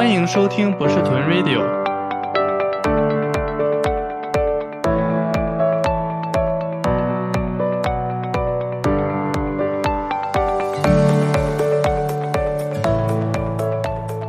[0.00, 1.60] 欢迎收听博士屯 Radio。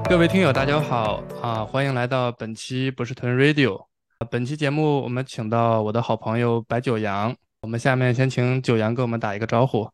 [0.09, 1.63] 各位听友，大家好啊！
[1.63, 3.85] 欢迎来到本期博士屯 Radio。
[4.29, 7.33] 本期节目我们请到我的好朋友白九阳。
[7.61, 9.89] 我们下面先请九阳给我们打一个招呼。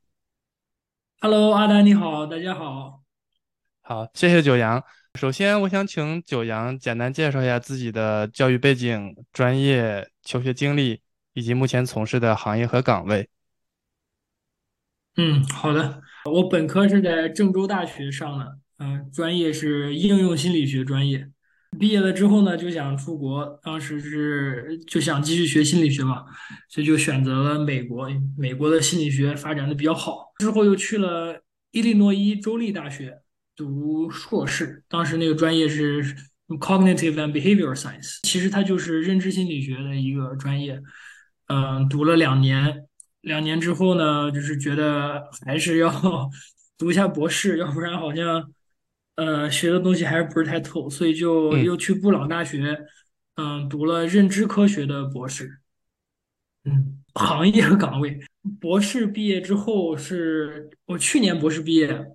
[1.21, 3.01] Hello，阿丹你好，大家好。
[3.83, 4.83] 好，谢谢九阳。
[5.17, 11.01] 首先，我想请九阳简单介绍一下自己的教育背景、专业、求学经历
[11.33, 13.27] 以及目前从事的行业和岗位。
[15.15, 15.99] 嗯，好的。
[16.25, 18.59] 我本科是在郑州大学上的。
[18.77, 21.27] 嗯，专业是应用心理学专业。
[21.79, 26.25] 毕业了之后呢，就想出国，当时是就想继续学心理学嘛，
[26.69, 28.07] 所以就选择了美国。
[28.37, 30.31] 美国的心理学发展的比较好。
[30.37, 31.41] 之后又去了
[31.71, 33.17] 伊利诺伊州立大学
[33.57, 36.01] 读硕士，当时那个专业是
[36.47, 40.81] Cognitive and Behavioral Science，其实它就是认知心理学的一个专业。
[41.47, 42.85] 嗯，读了两年，
[43.19, 45.91] 两年之后呢，就是觉得还是要
[46.77, 48.53] 读一下博士，要不然好像。
[49.15, 52.77] 呃，学的东西还是不是太透，所以就又去布朗大学，
[53.37, 55.57] 嗯，读了认知科学的博士。
[56.65, 58.19] 嗯，行业和岗位，
[58.61, 62.05] 博士毕业之后是我去年博士毕业，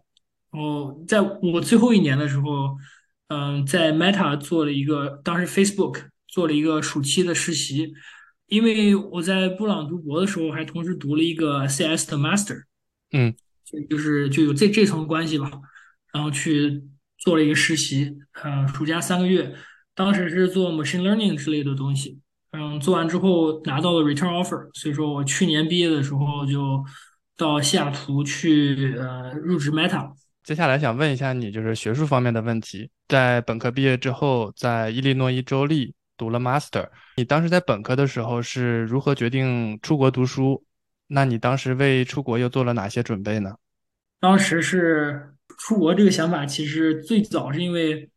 [0.52, 2.76] 哦，在我最后一年的时候，
[3.28, 7.92] 嗯，在 Meta 做了一个，当时 Facebook 做了一个暑期的实习，
[8.46, 12.62] 因为我在布朗读博的时候还同时读了一个 CS 的 Master，
[13.12, 13.34] 嗯，
[13.90, 15.50] 就是就有这这层关系吧，
[16.12, 16.84] 然后去。
[17.24, 19.54] 做了一个实习，嗯，暑假三个月，
[19.94, 22.18] 当时是做 machine learning 之类的东西，
[22.50, 26.84] 嗯，做完之后拿到了 return offer，所以说我去年毕业的时候就
[27.36, 30.10] 到西雅图去，呃，入职 Meta。
[30.42, 40.64] 接下来想问一下你，就是学术方面的问题，在本科毕业之后，在伊利诺伊州立读了 master，你当时在本科的时候是如何决定出国读书？
[41.06, 43.54] 那你当时为出国又做了哪些准备呢？
[44.20, 45.28] 当时是。
[45.58, 48.08] 出国这个想法其实最早是因为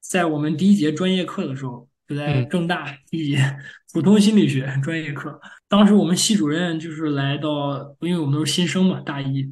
[0.00, 3.56] 在我们第一节专业课的时候，就在正大第一节
[3.92, 5.40] 普通心理学专业课。
[5.68, 9.48] 当时我们系主任就是来到，因为我们都是新生嘛，大一，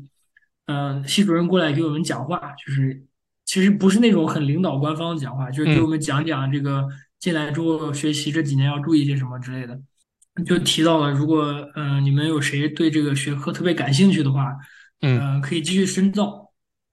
[0.71, 3.05] 嗯，系主任过来给我们讲话，就是
[3.45, 6.87] 其实不是那种很领导官方的讲话，就是给我们讲讲这个
[7.19, 9.81] 进来之后学习这几年要注意些什么之类的。
[10.47, 11.45] 就提到了，如果
[11.75, 14.55] 嗯你们有谁对这个学科特别感兴趣的话，
[15.01, 16.47] 嗯，可以继续深造。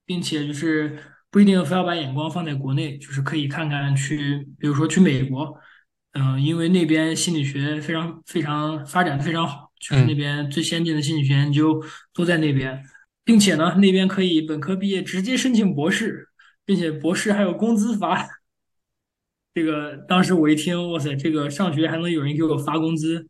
[0.09, 0.97] 并且就是
[1.29, 5.53] 不一定非要把眼光放在国内，就是可以看看去，比如说去美国，
[6.13, 11.83] 嗯，因为那边心理学非常非常发展的非常好，就是那边最先进的心理学研究
[12.13, 12.81] 都在那边，
[13.27, 16.29] 并且呢，那边可以本科毕业直接申请博士，
[16.63, 18.25] 并且博士还有工资发。
[19.53, 23.27] 这个当时我一听，哇塞，这个上学还能有人给我发工资，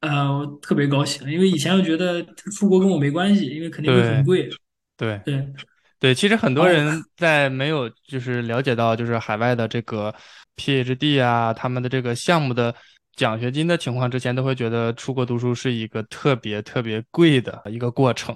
[0.00, 2.24] 呃，我特别高兴，因为以前我觉得
[2.56, 4.48] 出国跟我没关系，因为肯定会很贵。
[4.96, 5.46] 对对。
[6.00, 10.14] 对，其实很多人在没有就是了解到就是海外的这个
[10.56, 12.74] PhD 啊，他们的这个项目的
[13.14, 18.34] 奖学金的情况之前，都会觉得出国读书是一个特别特别贵的一个过程。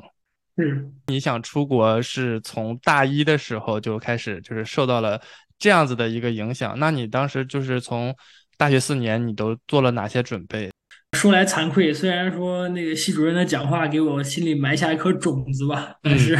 [0.56, 5.20] 嗯，你想出国是从大一的时候就开始就是受到了
[5.58, 8.14] 这样子的一个影响，那你当时就是从
[8.56, 10.70] 大学四年你都做了哪些准备？
[11.16, 16.38] 说来惭愧，虽然说那个系主任的讲话给我心里埋下一颗种子吧，但是。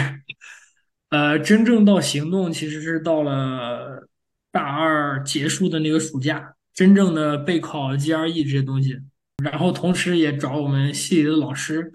[1.11, 4.09] 呃，真正到行动其实是到了
[4.51, 8.99] 大二结束的那个暑假，真正的备考 GRE 这些东西，
[9.45, 11.93] 然后同时也找我们系里的老师，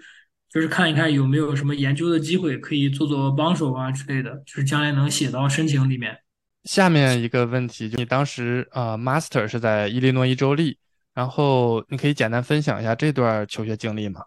[0.50, 6.16] 就是看一看有没有什么研究的机会可以做做帮手啊之类的，就是将来能写到申请里面。
[6.64, 10.78] 下面一个问题，就你当时呃 Master 是在伊利诺伊州立，
[11.14, 14.22] 然后你可以简单分享一下这段求学经历吗？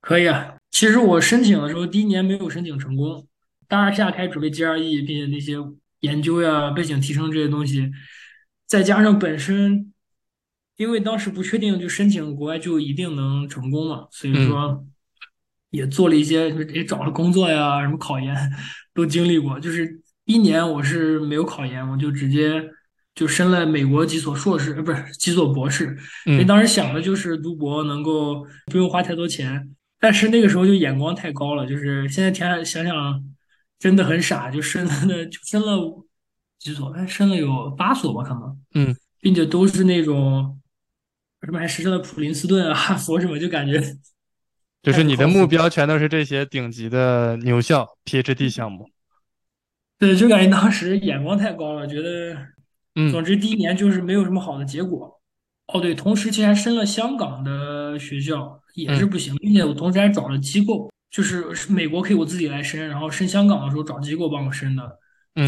[0.00, 3.26] 可以啊，其实我申请的时候第一年没有申请成功。
[3.68, 5.56] 大二下开始准备 GRE，并且那些
[6.00, 7.90] 研究呀、背景提升这些东西，
[8.66, 9.92] 再加上本身，
[10.76, 14.84] 因为当时不确定就申请国外就一定能成功嘛，所以说
[15.72, 18.34] 也做了一些，也找了工作呀，什么考研
[18.94, 19.58] 都经历过。
[19.58, 22.62] 就是一年我是没有考研，我就直接
[23.14, 25.98] 就申了美国几所硕士，呃，不是几所博士。
[26.26, 33.24] 因为当时想的就是读博能够不用花太多钱，但是那个时候就眼光太高了，就是现在想想想。
[33.82, 35.76] 真的很傻，就申了，就申了
[36.56, 40.56] 几所，哎，申了有八所吧，可能，嗯，并且都是那种
[41.44, 43.82] 什么还实现了普林斯顿啊、哈 佛什么，就感觉
[44.82, 48.88] 就是你的目标全都是这些顶级的牛校 PhD 项目。
[49.98, 52.36] 对，就感觉当时眼光太高了，觉得，
[52.96, 55.20] 嗯总之第一年就是没有什么好的结果。
[55.68, 64.98] 哦，对，同时其实还申了香港的学校，也是嗯不行，并且我同时还找了机构，就是是美国可以我自己来申，然后申香港的时候找机构帮我申的，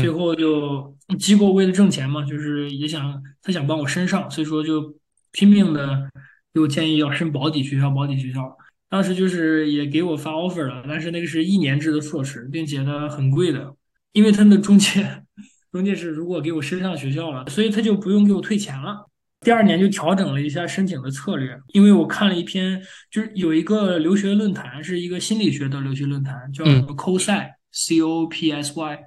[0.01, 4.95] 最嗯后就机构为了挣钱嘛，就是也想他想帮我申上，所以说就
[5.33, 6.09] 拼命的
[6.55, 8.57] 给我建议要申保底学校，保底学校。
[8.89, 13.75] 当时就是也给我发 offer 了，但是那个是一年制的硕士，并且呢很贵的，
[14.13, 15.25] 因为他们的中介
[15.73, 19.11] 中介是如果给我申上学校了，所以他就不用给我退钱了。
[19.41, 28.99] 第二年就调整了一下申请的策略，因为我看了一篇，就是有一个留学论坛，是一个心理学的留学论坛，叫什嗯么 COPSY C O P S Y，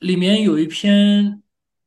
[0.00, 1.40] 里面有一篇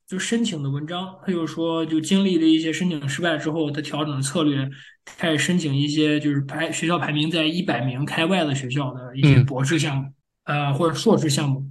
[0.09, 4.67] 就申请的文章，他就说，就经历了一些申请失败之后，他调整了策略，
[5.05, 10.11] 开始申请一些就是排学校排名在一百名开外的学校的一些嗯博士项目，
[10.45, 11.63] 呃或者硕士项目。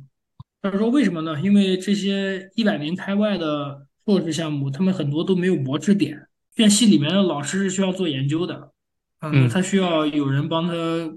[0.62, 1.40] 他说为什么呢？
[1.40, 8.70] 因为这些一百名开外的硕士项目，他们很多都没有博士点，院系里面的老师是需要做研究的，
[9.20, 10.72] 嗯他需要有人帮他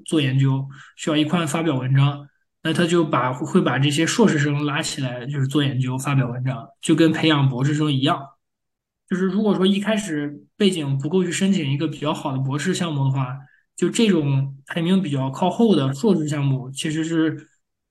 [0.05, 0.67] 做研究，
[0.97, 2.27] 需要一块发表文章。
[2.63, 8.21] 那他就把会把这些硕士生拉起来，就是做研究、发表文章，就跟培养博士生一样。
[9.09, 13.35] 就是如果说一开始背景不够去申请一个比较好的博士项目的话，
[13.75, 17.47] 就这种排名比较靠后的硕士项目，其实是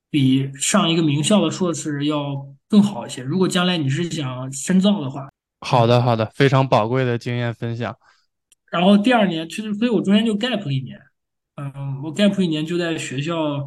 [0.08, 3.22] 比上一个名校的硕士要更好一些。
[3.22, 5.30] 如果将来你是想深造的话，嗯，
[5.60, 7.94] 好的好的，非常宝贵的经验分享。
[8.70, 10.98] 然后第二年，其实所以我中间就 gap 了一年，
[11.56, 13.66] 嗯，我 gap 一年就在学校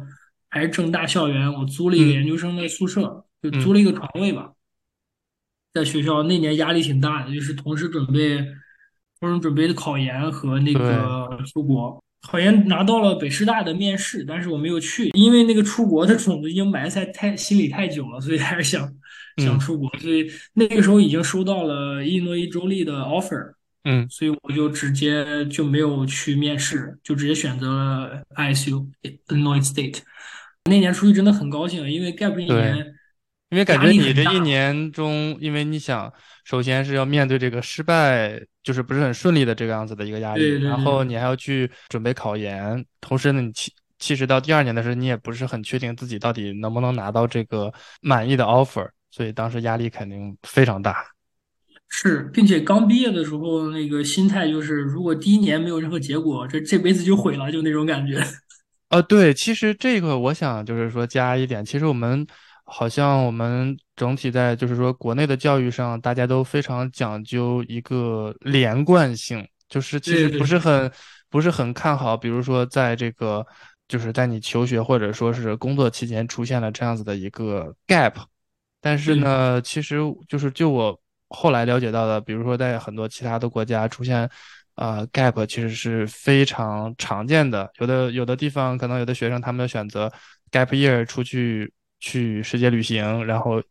[0.54, 4.52] 还是正大校园，我租了一个嗯研究生的宿舍，就租嗯，了一个床位吧。
[5.72, 8.38] 在学校那年压力挺大的，就是同时准备，
[9.18, 12.00] 同时准备的考研和那，个出国。
[12.22, 18.88] 考研拿到了北师大的面试，但是我没有去，因为那个出国的种子已经埋在太心里太久了，所以还是想
[19.42, 19.90] 想嗯出国。
[19.98, 28.86] 所以那个时候已经收到了伊利诺伊州立的 offer，嗯所以我就直接就没有去面试，就直接选择了 ISU
[29.26, 29.98] Illinois State。
[30.70, 32.44] 那年出去真的很高兴，因为 gap 一。
[32.44, 32.94] 年
[33.50, 34.40] 因为感觉你这一。
[34.40, 36.12] 年中，因为你想，
[36.44, 40.68] 首先是要面对这个失败，就是不是很顺利的这个样子的一个压力，对对对。
[40.68, 51.04] 然后你还要去准备考研，同时呢，你其其实到第二年的时候，你也不是很确定自己到底能不能拿到这个满意的 offer，所以当时压力肯定非常大。
[51.90, 58.20] 是，并且刚毕业的时候，那个心态就是，如果第一年没有任何结果，这这辈子就毁了，就那种感觉。
[58.94, 62.24] 呃，对，其实这个我想就是说加一点，其实我们
[62.62, 70.88] 好像我们整体在就是说国内的教育上，大家都非常讲究一个连贯性，就是其实不是很
[71.28, 73.44] 不是很看好，比如说在这个
[73.88, 78.14] 就是在你求学或者说是工作期间出现了这样子的一个 gap，
[78.80, 79.98] 但是呢，其实
[80.28, 80.96] 就是就我
[81.30, 84.30] 后来了解到的，比如说在很多其他的国家出现。
[84.76, 87.70] 呃，gap 其实是非常常见的。
[87.78, 90.12] 有的有的地方可能有的学生他们选择
[90.50, 93.62] gap year 出去去世界旅行，然后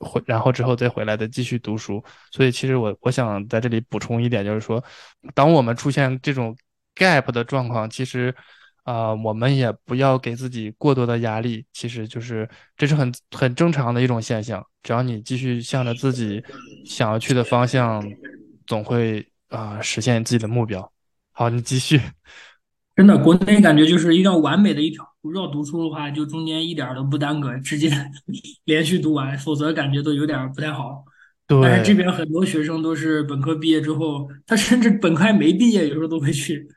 [0.00, 2.02] 回然后之后再回来的继续读书。
[2.32, 4.82] 所以其实我我想在这里补充一点，就是说，
[5.34, 6.56] 当我们出现这种
[6.96, 8.34] gap 的状况，其实
[8.82, 14.64] 啊、呃我们也不要给自己过多的压力，其实就是这是很很正常的一种现象。
[14.82, 16.42] 只要你继续向着自己
[16.84, 18.02] 想要去的方向，
[18.66, 20.92] 总会啊、呃实现自己的目标。
[21.32, 22.00] 好，你继续。
[22.96, 25.32] 真的，国内感觉就是一定要完美的一条路。
[25.36, 27.88] 要读书的话，就中间一点儿都不耽搁，直接
[28.64, 31.04] 连续读完，否则感觉都有点儿不太好。
[31.46, 36.68] 对但是这，边很多学生都是本科毕业之后，他甚至本科还没毕业，有时候都会去，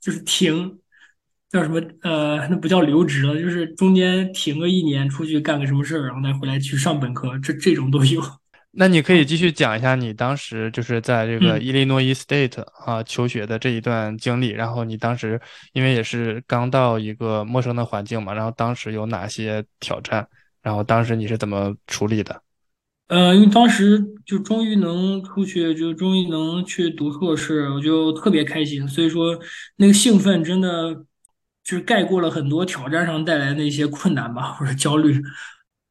[0.00, 0.78] 就是停，
[1.48, 8.20] 叫什么呃，那不叫留职了，就是中间停个一年，出去干个什么事儿，然后再回来去上本科，这这种都有。
[8.72, 11.62] 那你可以继续讲一下你当时就是在这个嗯。
[11.64, 15.40] 伊利诺伊 State 啊求学的这一段经历，然后你当时
[15.72, 20.28] 因为也是刚到一个陌生的环境嘛，然后当时有哪些挑战，
[20.62, 22.42] 然后当时你是怎么处理的？
[23.08, 28.86] 呃，因为当时就终于能出去，就终于能去读硕士，我就特别开心。
[28.86, 29.36] 所以说，
[29.76, 30.94] 那个兴奋真的
[31.64, 35.20] 就是盖过了很多挑战上带来的一些困难吧，或者焦虑。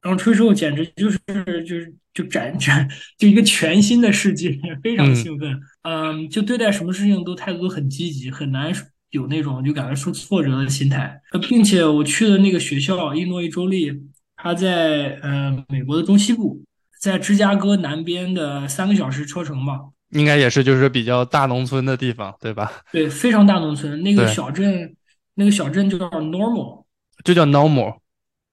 [0.01, 1.19] 然后出去之后，简直就是
[1.65, 2.87] 就是就展展
[3.17, 5.59] 就一个全新的世界，非常嗯兴奋。
[5.83, 8.73] 嗯，就对待什么事情都态度都很积极，很难
[9.11, 11.19] 有那种就感觉受挫折的心态。
[11.31, 13.91] 呃，并且我去的那个学校，伊诺伊州立，
[14.35, 16.63] 它在呃美国的中西部。
[16.99, 19.79] 在芝加哥南边的三个小时车程吧。
[20.09, 22.69] 应该也是就是比较大农村的地方，对吧？
[22.91, 24.01] 对，非常大农村。
[24.03, 24.93] 那个对，小镇，
[25.35, 26.83] 那个小镇就叫 Normal，
[27.23, 27.99] 就叫 normal。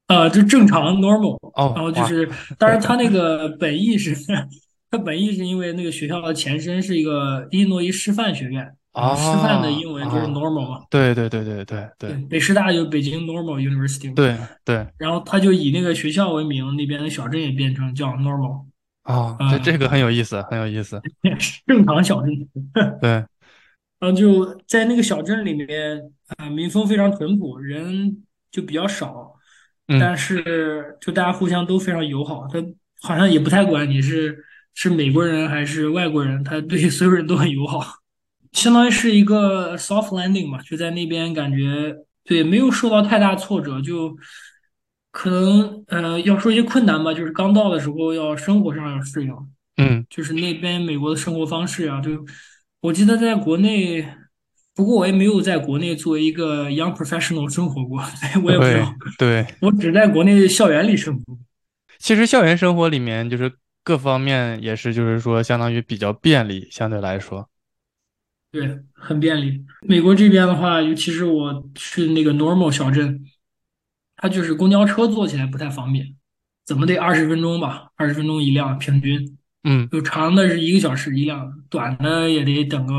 [0.09, 1.37] 呃，就正常 normal，
[1.75, 4.15] 然后就是，当然他那个 本意是，
[4.91, 14.37] 他本意是因为那个学校的前身是一个伊利诺伊师范学院，啊师范的哦英文就是哦，normal 嘛，对对对对对对，对北师大就北京 normal university，对。
[14.65, 18.65] 对，然后他就以那个学校为名，那边的小镇也变成叫 normal，
[19.03, 21.01] 啊，这呃，这个很有意思，很有意思，
[21.67, 22.31] 正常小镇。
[23.01, 23.29] 对，然
[24.03, 26.01] 后就在那个小镇里面，
[26.37, 29.36] 啊、民风非常淳朴，人就比较少，嗯
[29.87, 32.65] 但是就大家互相都非常友好，他
[33.03, 37.85] 好像也不太管你是是美国人还是外国人，他对所有人都很友好，
[38.53, 44.17] 相当于是一个 soft landing 嘛，就在那边感觉对没有受到太大挫折，就
[45.13, 49.33] 可能呃要说一些困难吧，就是刚到的时候要生活上要适应，
[49.77, 52.25] 嗯，就是那边美国的生活方式啊，就
[52.81, 54.07] 我记得在国内，
[54.77, 59.47] 不过我也没有在国内作为一个 young professional 生活过， 所以我也不知对道，对。
[59.63, 61.39] 我只在国内校园里生活。
[61.99, 63.51] 其实校园生活里面就是
[63.83, 67.49] 各方面也是，就是说相当于比较便利，相对来说。
[68.53, 69.65] 对，很便利。
[69.81, 73.25] 美国这边的话，尤其是我去那个 normal 小镇，
[74.17, 76.15] 它就是公交车坐起来不太方便，
[76.67, 79.39] 怎么得二十分钟吧，二十分钟一辆平均。
[79.65, 82.95] 嗯，有长的是一个小时一辆，短的也得等个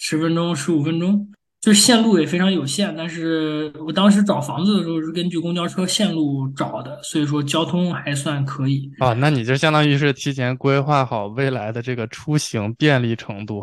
[0.00, 1.30] 十分钟、十五分钟。
[1.60, 8.90] 就是线路也非常有限，但是我当时找房子的时候是根据公交车线路找的，所以说交通还算可以。
[8.98, 13.62] 啊，那你就相当于是提前规划好未来的这个出行便利程度。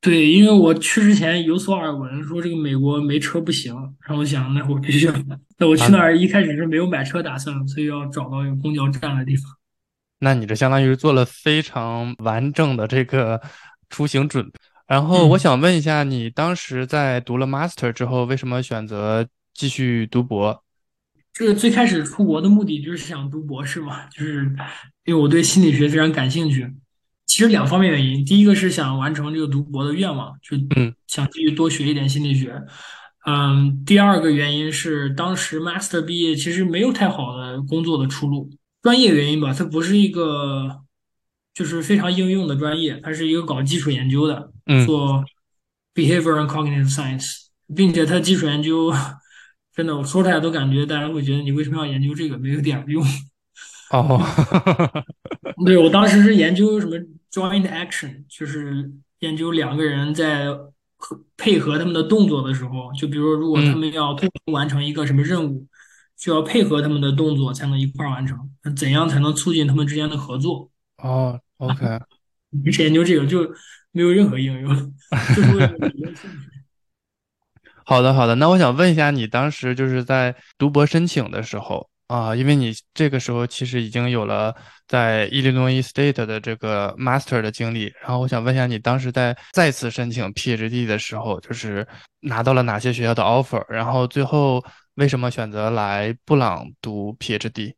[0.00, 3.74] 对，因为我去之前有所耳闻，说这个美国没车不行，
[4.06, 5.12] 然后我想那我必须要，
[5.58, 9.44] 那我去那啊，儿一开始是没有买车打算，所以要找到有公交站的地方。
[10.18, 13.38] 那你这相当于是做了非常完整的这个
[13.90, 14.52] 出行准备。
[14.88, 15.38] 然后我嗯。
[15.38, 20.64] 想问一下，你当时在读了 master 之后，为什么选择继续读博？
[21.32, 24.50] 这个最开始出国的目的就是想读博士嘛，就是
[25.04, 26.68] 因为我对心理学非常感兴趣。
[27.26, 32.60] 其实两方面原因，第一个是想完成这个读博的愿望，就嗯想继续多学一点心理学。
[33.26, 40.80] 嗯，第二个原因是当时 master 毕业其实没有太好的工作的出路，专业原因吧，它不是一个
[41.52, 45.24] 就是非常应用的专业，它是一个搞基础研究的，嗯，做
[45.94, 48.92] behavior and cognitive science，并且它基础研究
[49.74, 53.04] 真的我说出来都感觉大家会觉得你为什么要研究这个，没有点用。
[53.90, 54.20] 哦，
[55.64, 56.96] 对，我当时是研究什么
[57.32, 60.46] joint action，就是研究两个人在
[61.36, 65.66] 配合他们的动作的时候，就比如说如果他嗯，们要共同完成一个什么任务，
[66.16, 70.70] 需要配合他们的动作才能一块儿完成，那怎样才能促进他们之间的合作？
[70.98, 72.00] 哦，OK。
[72.64, 73.44] 你是研究这个就
[73.92, 74.74] 没有任何应用，
[75.34, 76.36] 就是为了理论兴趣。
[77.84, 78.34] 好的，好的。
[78.34, 84.54] 那我想问一下，你当时就是在读博申请的时候啊，因为你这个时候其实已经有了
[84.86, 91.86] 在伊利诺伊 State 的这个 Master 的经历，然后我想问一下，你当时在再次申请 PhD 的时候，就是
[92.20, 94.62] 拿到了哪些学校的 offer，然后最后
[94.96, 97.72] 为什么选择来布朗读 PhD？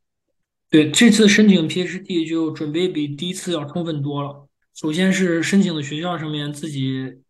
[0.70, 4.48] 对，这次申请 PhD 就准备比第一次要充分多了。
[4.74, 7.20] 首先是申请的学校上面自己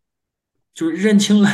[0.73, 1.49] 就是认清了，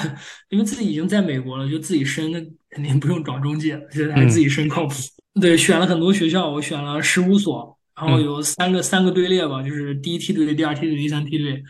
[0.50, 2.39] 因为自己已经在美国了，就自己申，那
[2.70, 4.94] 肯定不用找中介，觉得还是自嗯己申靠谱。
[5.41, 11.63] 对，选了很多学校，我选了十五所，然后嗯有三个三个队列吧，就是第一梯队、第二梯队、第三梯队。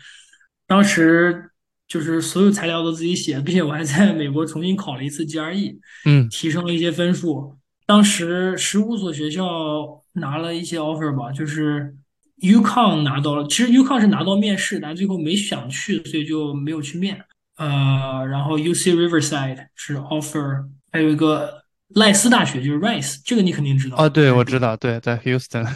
[0.66, 1.50] 当时
[1.86, 7.56] 就是所有材料都自己写，并且我还在美国重新考了一次 GRE，嗯，提升了一些分数。
[7.86, 11.96] 当时十五所学校拿了一些 offer 吧，就是
[12.40, 17.24] UConn 拿到了，其实 UConn 是拿到面试，但最后没想去，所以就没有去面。
[17.56, 21.64] 呃，然后 UC Riverside 是 offer，还有一个
[21.94, 24.38] 赖斯大学就是 Rice，这个你肯定知哦，道，对，还是不？
[24.38, 25.66] 我知道，对，在 Houston，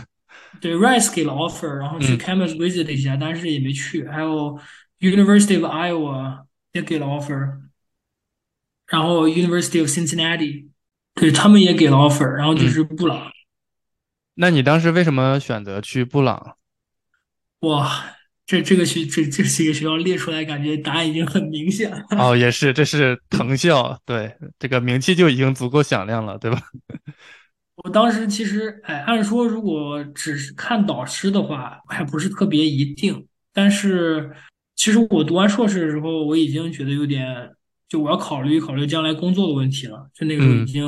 [0.60, 4.06] 对，Rice 给了 offer，然后去嗯 campus visit 一下，但是也没去。
[4.06, 4.56] 还有
[5.00, 7.58] University of Iowa 也给了 offer，
[8.86, 10.68] 然后 University of Cincinnati，
[11.14, 13.32] 对，他们也给了 offer，然后就嗯，是布朗。
[14.34, 16.56] 那你当时为什么选择去布朗？
[17.60, 18.04] 哇，
[18.46, 22.04] 这这个学这这几个学校列出来，感觉答案已经很明显了。
[22.18, 26.60] 哦，也是，这是藤校，对，这个名气就已经足够响亮了，对吧？
[27.84, 33.26] 我当时其实，哎，按说如果只是看导师的话，还不是特别一定。
[33.52, 34.30] 但是
[34.76, 37.26] 其实我读完硕士的时候，我已经觉得有点，
[37.88, 40.08] 就我要考虑考虑将来工作的问题了。
[40.14, 40.82] 就那个时候已嗯经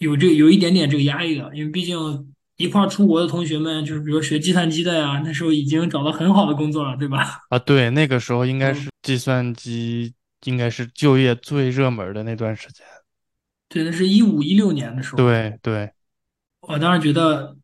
[0.00, 1.96] 有这有一点点这个压力的，因为毕竟
[2.56, 7.38] 一块儿出国的同学们，就是比如学计算机的呀，那时候已经找到很好的工作了，对吧？
[7.50, 8.74] 啊，对，那个时候应该嗯。
[8.74, 10.14] 是计算机
[10.44, 12.84] 应该是就业最热门的那段时间。
[13.68, 15.92] 对，那是一五一六年的时候，对对，
[16.60, 17.56] 我当时觉得，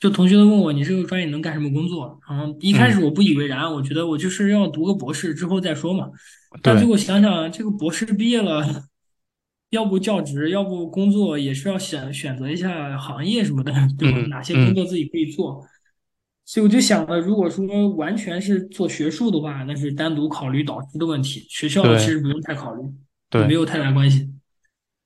[0.00, 6.08] 就同学都问我你这个专业能干什么工作，然后一开嗯始我不以为然，我觉得我就是要读个博士之后再说嘛。
[6.62, 8.84] 但最对，后想想，这个博士毕业了，
[9.74, 14.18] 要不教职，要不工作，也是要选选择一下行业什么的，对吧？
[14.18, 15.66] 嗯哪些工嗯作自己可以做？
[16.46, 22.82] 所以我就想了，如果说完全是做学术的话，那是单独考虑导师的问题，学校其实不用太考虑，
[23.30, 23.54] 对没。
[23.54, 24.30] 有太大关系。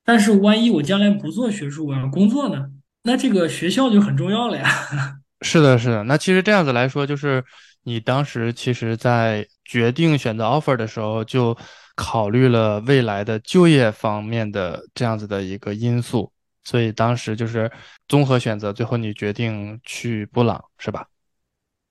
[0.05, 2.69] 但是万一我将来不做学术，我要工作呢？
[3.03, 4.67] 那这个学校就很重要了呀。
[5.41, 6.03] 是的，是的。
[6.03, 7.43] 那其实这样子来说，就是
[7.83, 11.57] 你当时其实在决定选择 offer 的时候，就
[12.01, 16.31] 考虑了未来的就业方面的这样子的一个因素，
[16.63, 17.69] 所以当时就是
[18.07, 21.05] 综合选择，最后你决定去布朗，是吧？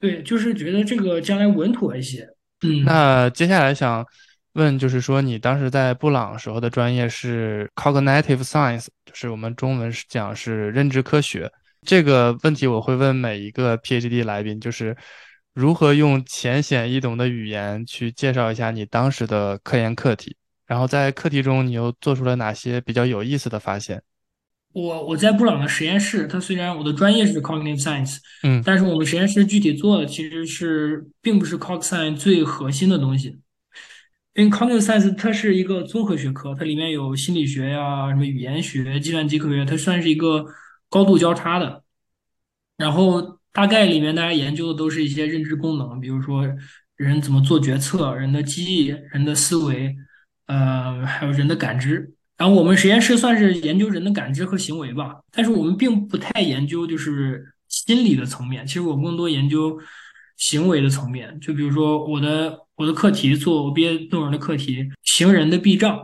[0.01, 2.27] 对，就是觉得这个将来稳妥一些。
[2.63, 2.85] 嗯。
[2.85, 4.03] 那接下来想
[4.55, 11.53] 问，就是说你当时在布朗时候的专业是 cognitive science，就是我们中文是讲是认知科学。
[11.83, 14.97] 这个问题我会问每一个 PhD 来宾，就是
[15.59, 24.01] 如何用浅显易懂的语言去介绍一下你当时的科研课题，然后在课题中你又做出了哪些比较有意思的发现？
[24.73, 33.41] 我我在布朗的实验室，它虽然我的专业是 cognitive science，嗯但是我们实验室具体做的其实是并不是 cog science 最核心的东西。
[34.35, 40.47] 因为 cognitive science 它是一个综合学科，它里面有心理学呀、什么语言学、计算机科学，它算是一个
[40.89, 41.83] 高度交叉的。
[42.77, 46.47] 然后大概里面大家研究的都是一些认知功能，比如说
[46.95, 49.97] 人怎么做决策、人的记忆、人的思维，
[50.47, 52.15] 呃，还有人的感知。
[52.37, 59.77] 然后我们实验室算是研究人的感知和行为吧，但是我们并不太研究就是心理的层面，其实我们更多研究
[60.37, 61.37] 行为的层面。
[61.41, 65.99] 就比如说我的我的课题做我毕业论文的课题，行人的避障。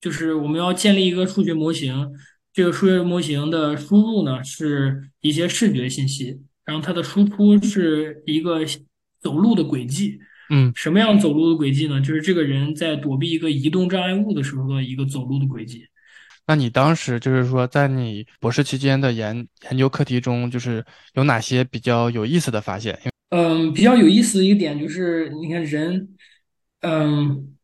[0.00, 2.10] 就是我们要建立一个数学模型，
[2.52, 8.60] 这个数学模型的输入呢是一些视觉信息，然后它的输出是一个
[9.20, 10.18] 走路的轨迹。
[10.50, 10.72] 嗯。
[10.74, 12.00] 什么样走路的轨迹呢？
[12.00, 15.84] 就是这个人在躲避一个移动障碍物的时候的一个走路的轨迹。
[16.46, 20.84] 那你当时就是说，在你博士期间的研研究课题中，就是
[21.14, 22.98] 有哪些比较有意思的发现？
[23.28, 26.08] 嗯，比较有意思的一个点就是，你看人，
[26.80, 27.54] 嗯，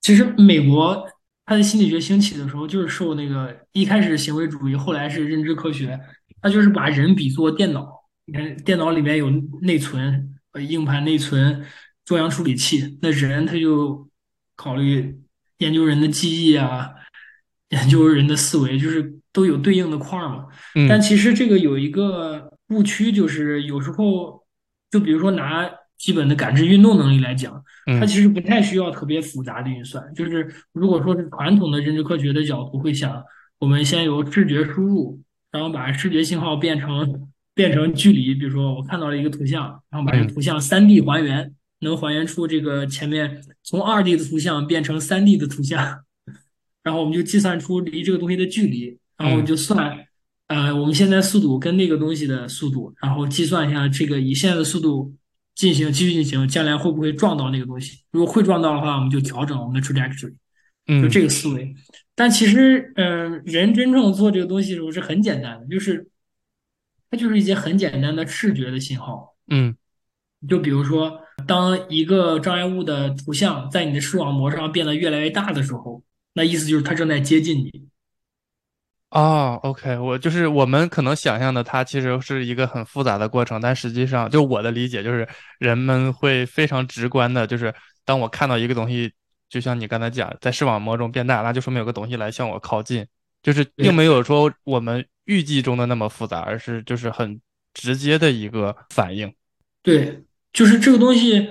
[0.00, 1.06] 其实美国
[1.50, 5.98] 它的心理学兴起的时候，就是受那个一开始行为主义，后来是认知科学，
[6.40, 7.90] 他就是把人比作电脑。
[8.26, 9.28] 你看电脑里面有
[9.62, 11.66] 内存、呃硬盘内存、
[12.04, 14.08] 中央处理器，那人他就
[14.54, 15.18] 考虑
[15.58, 16.88] 研究人的记忆啊，
[17.70, 20.46] 研究人的思维，就是都有对应的块儿嘛。
[20.88, 24.44] 但嗯其实这个有一个误区，就是有时候，
[24.88, 27.64] 就比如说拿基本的感知运动能力来讲，
[27.98, 30.12] 它嗯其实不太需要特别复杂的运算。
[30.14, 33.22] 就是如果说是传统的认知科学的角度，会想
[33.58, 46.00] 我们先由视觉输入，然后把视觉信号变成变成距离，比如说我看到了一个图像，然后把这图像三 D 还原，能还原出这个前面从二 D 的图像变成三 D 的图像。
[46.82, 49.98] 然后我们就计算出离这个东西的距离，然后我就算，
[50.48, 55.12] 呃，我们现在速度跟那个东西的速度，然后计算一下这个以现在的速度
[55.60, 58.00] 进行继续进行，将来会不会撞到那个东西？
[58.12, 60.36] 如果会撞到的话，我们就调整我们的 trajectory，就
[60.86, 61.74] 嗯这个思维。
[62.14, 66.08] 但其实，嗯、人真正做这个东西的时候是很简单的，就是
[67.10, 69.36] 它就是一些很简单的视觉的信号。
[69.48, 69.76] 嗯。
[70.48, 77.70] 就比如说，当一个障碍物的图像在你的视网膜上变得越来越大的时候，那意思就是它正在接近你。
[79.10, 89.12] 哦，OK，我就是我们可能想象的，它其实是一个很复杂的过程，但实际上，就我的理解，就是人们会非常直观的，就是当我看到一个东西，
[89.48, 93.04] 就像你刚才讲，在视网膜中变大，那就说明有个东西来向我靠近，
[93.42, 97.40] 就是并没有说我们预计中的那么复杂，而是就是很
[97.74, 99.34] 直接的一个反应。
[99.82, 101.48] 对，就是这个东西，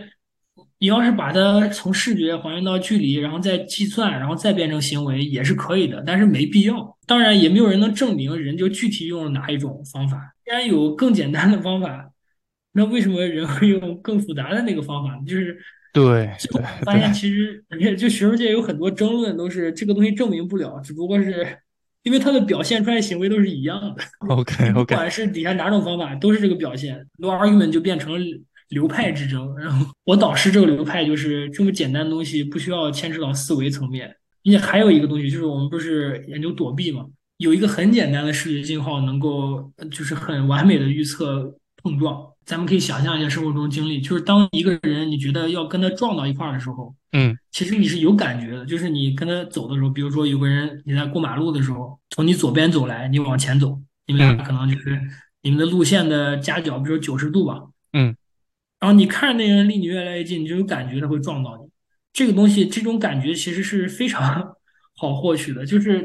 [0.79, 6.97] 你要是把它从视觉还原到距离，然后再计算，然后再变成行为，也是可以的，但是没必要。
[7.05, 10.33] 当然，也没有人能证明人就具体用了哪一种方法。
[10.45, 12.09] 既然有更简单的方法，
[12.71, 15.19] 那为什么人会用更复杂的那个方法？
[15.27, 15.57] 就是
[15.91, 17.63] 对对发现其实，
[17.97, 21.45] 就学术界有很多争论，都是这个东西证明不了，只不过是
[22.03, 24.03] 因为它的表现出来行为都是一样的。
[24.29, 27.05] OK OK，不管是底下哪种方法，都是这个表现。
[27.17, 28.19] No argument 就变成了
[28.69, 29.55] 流派之争。
[29.57, 37.05] 然后我导师这个流派就是这么简单的东西，不需要牵扯到思维层面，并且还有一个东西，就是我们不是研究躲避嘛，
[37.37, 42.25] 有一个很简单的视觉信号能够呃就是很完美的预测碰撞。
[42.45, 54.99] 咱们可以想象一下生活中经历，就是当一个人你觉得要跟他撞到一块儿的时候，嗯其实你是有感觉的，就是你跟他走的时候，比如说有个人你在过马路的时候，从你左边走来，你往前走，你们俩嗯可能就是
[55.43, 57.61] 你们的路线的夹角，比如九十度吧，
[57.93, 58.15] 嗯
[58.79, 61.69] 然后你看着那个人离你越来越近，你就有感觉他会撞到你。
[62.13, 64.55] 这个东西，这种感觉其实是非常
[64.95, 66.01] 好获取的，就是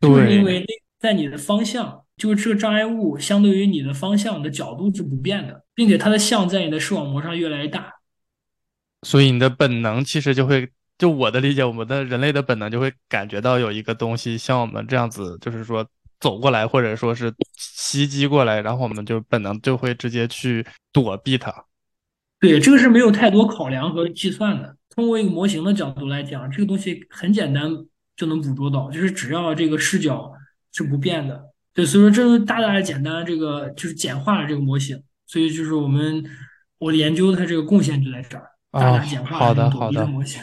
[0.00, 0.66] 就是因对，为那
[0.98, 7.92] 在你的方向，就是这个障碍物相对于你的方向的角度是不变的，并且它的像在你的视网膜上越来越大。
[9.02, 15.84] 所以你的本能其实就会，就我的理解，我们的人类的本能就会感觉到有一个东西像我们这样子，就是说
[16.20, 21.52] 走过来，或者说是袭击过来，然后我们就本能就会直接去躲避它。
[22.42, 24.76] 对，这个是没有太多考量和计算的。
[24.90, 27.70] 通过一个模型的角度来讲，这个东西很简单
[28.16, 30.32] 就能捕捉到，就是只要这个视角
[30.72, 31.40] 是不变的。
[31.72, 35.00] 对，所以说这就大大的简单，这个就是简化了这个模型。
[35.24, 36.24] 所以就是我们
[36.78, 40.42] 我的研究它这个贡献就在这儿，大啊，大简化好了这个躲的好的模型。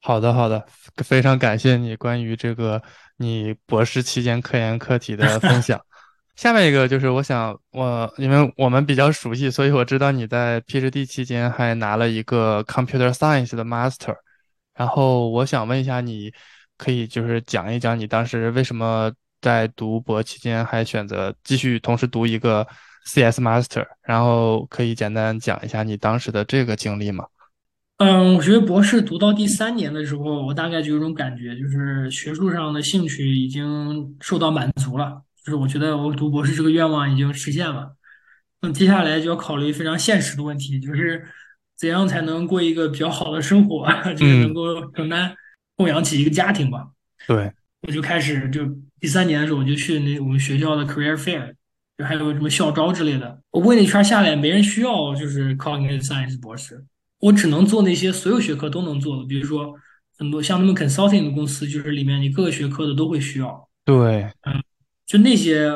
[0.00, 0.66] 好的好的，
[1.04, 2.82] 非常感谢你关于这个
[3.18, 5.80] 你博士期间科研课题的分享。
[6.36, 14.14] 下面一个就是我想我因为我们比较熟悉，所以我知道你在 PhD 期间还拿了一个 Computer Science 的 Master。
[14.74, 16.30] 然后我想问一下，你
[16.76, 22.66] 可以就是讲一讲你当时为什么在读博期间还选择继续同时读一个
[23.06, 27.24] CS Master，然后可以简单讲一下你当时的这个经历吗？
[27.96, 37.94] 嗯，我觉得博士读到第三年的时候，我大概就有种感觉，就是学术上的兴趣已经受到满足了，就是我觉得我读博士这个愿望已经实现了。
[38.60, 41.24] 那接下来就要考虑非常现实的问题，就是
[41.78, 45.36] 怎样才能过一个比较好的生活， 就是能嗯，够承担
[45.76, 46.88] 供养起一个家庭吧。
[47.28, 48.62] 对，我就开始就
[48.98, 51.54] 第三年的时候，我就去那我们学校的 career fair，
[51.96, 53.40] 就还有什么校招之类的。
[53.52, 56.84] 我问了一圈下来，没人需要就是 cognitive science 博士，
[57.20, 59.72] 我只能做那些所有学科都能做的，比如说
[60.18, 64.28] 很多像他们 consulting 的公司，就是里面你各个学科的都会需要，对，
[65.06, 65.70] 就那些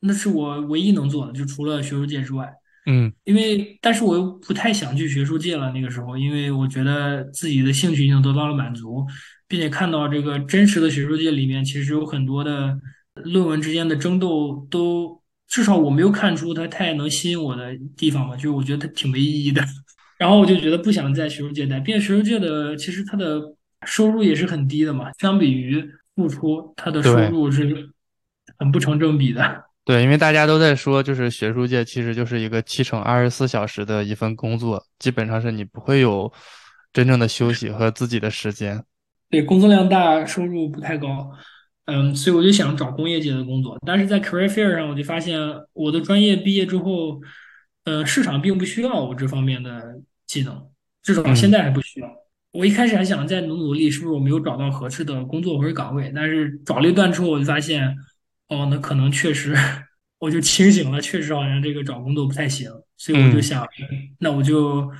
[0.00, 2.48] 那是我唯一能做的，就除了学术界之外。
[2.90, 5.70] 嗯因为，但是我又不太想去学术界了。
[5.72, 9.04] 那个时候，因为我觉得自己的兴趣已经得到了满足，
[9.46, 12.78] 并且看到这个真实的学术界里面，其实有很多的
[13.16, 19.62] 论文之间的争斗都，至少我没有看出它太能吸引我的地方吧，就是我觉得它挺没意义的。
[20.16, 23.38] 然后我就觉得不想在学术界待，并且学术界的其实它的
[23.84, 27.14] 收入也是很低的嘛，相比于付出，它的收。
[27.28, 27.90] 入是
[28.58, 29.64] 很不成正比的。
[29.84, 36.30] 对，因为大家都在说，就是学术界其实就是一个七乘二十四小时的一份工作，基本上是你不会有
[36.92, 38.84] 真正的休息和自己的时间。
[39.30, 41.30] 对，工作量大，收入不太高，
[41.86, 43.78] 嗯，所以我就想找工业界的工作。
[43.86, 45.38] 但是在 career fair 上，我就发现
[45.72, 47.20] 我的专业毕业之后，
[47.84, 50.68] 呃，市场并不需要我这方面的技能，
[51.02, 52.08] 至少现嗯在还不需要。
[52.52, 56.12] 我一开始还想再努努力，是不是我没有找到合适的工作或者岗位？
[56.14, 57.94] 但是找了一段之后，我就发现，
[58.48, 59.56] 哦，那可能确实，
[60.18, 63.66] 我就清醒了，确实好像这个找工作不太行，所以我就嗯想，
[64.20, 64.90] 那我就。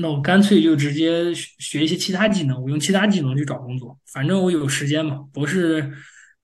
[0.00, 5.24] 那我干脆就直接学学一些其他技能，我用其他技能去找工作，反正我有时间嘛。
[5.32, 5.92] 博士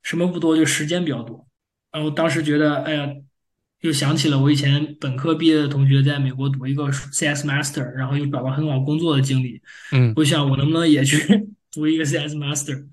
[0.02, 1.46] 什么不多，就时间比较多。
[1.92, 3.08] 然后当时觉得，哎呀，
[3.82, 9.62] 又想起了我以前本科毕业的同学在美国读一个 CS Master，然后又找到很好工作的经历。
[9.92, 11.16] 嗯我想我能不能也去
[11.70, 12.88] 读一个 CS Master？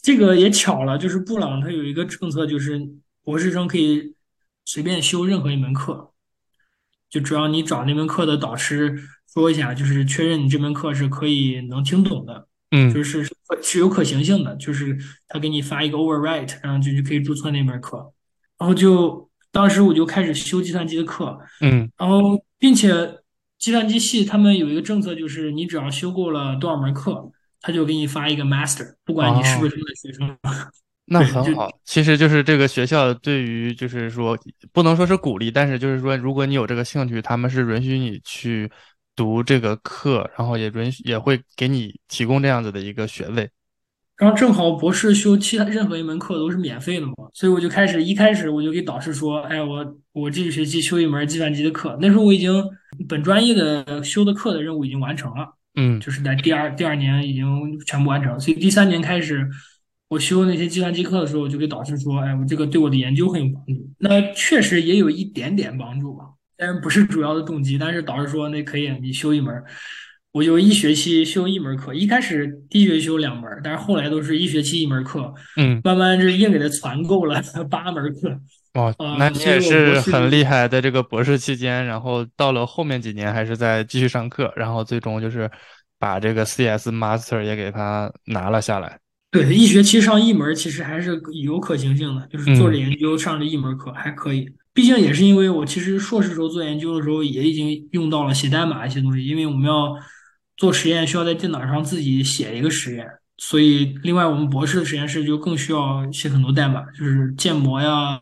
[0.00, 2.80] 这个也巧了，就是布朗他有一个政策，就是
[3.22, 4.14] 博士生可以
[4.64, 6.12] 随便修任何一门课，
[7.10, 8.98] 就只要你找那门课的导师
[9.32, 14.96] 说一下，就是确认你这门课是可以能听懂的，嗯就是是是有可行性的，就是
[15.28, 18.12] 他给你发一个 overwrite，然后就就可以注册那门课，
[18.58, 22.90] 然后就当时我就开始修计算机的课，嗯然后并且
[23.58, 27.30] 计算机系他们有一个政策，就是你只要修够了多少门课，
[27.62, 30.38] 他就给你发一个 master，不管你是不哦，是他们的学生。
[31.06, 31.68] 那很好。
[31.84, 34.38] 其实就是这个学校对于就是说
[34.72, 38.70] 不能说是鼓励，但是就是说，如果你有这个兴趣，他们是允许你去
[39.16, 43.50] 读这个课，然后也允许也会给你提供这样子的一个学位。
[44.16, 51.98] 然后正好博士修其他任何一门课都是免费的嘛，所以我就开始一开始我就给导师说，哎，我我这个学期修一门计算机的课。
[52.00, 52.64] 那时候我已经
[53.08, 57.46] 本专业的修的课的任务已经完成了，嗯就是在第二第二年已经
[57.86, 59.48] 全部完成，所以第三年开始
[60.08, 63.90] 我修那些计算机课的时候，我就给导师说，哎，我这个对我的研究很有帮助。
[63.98, 66.24] 那确实也有一点点帮助吧，
[66.56, 67.78] 但是不是主要的动机。
[67.78, 69.62] 但是导师说那可以，你修一门。
[70.32, 78.40] 我就一学期修一门课，一开始第一学期修两门，但是后来都是一学期一门课，嗯，慢慢这硬给他攒够了八门课，
[78.74, 85.50] 哦，那呃，你也是很厉害，在这个博士期间，然后到了后面几年还是在继续上课，然后最终就是
[85.98, 88.98] 把这个 CS Master 也给他拿了下来。
[89.30, 94.46] 对一学期上一门，其实还是有可行性的，就是做着嗯研究上这一门课还可以。
[94.74, 99.94] 毕竟也是因为我其实硕士时候做研究的时候也已经用到了写代码一些东西，因为我们要
[100.56, 103.06] 做实验需要在电脑上自己写一个实验，
[103.36, 108.18] 所以另外我们博士的实验室就更需要写很多代码，就是建模呀、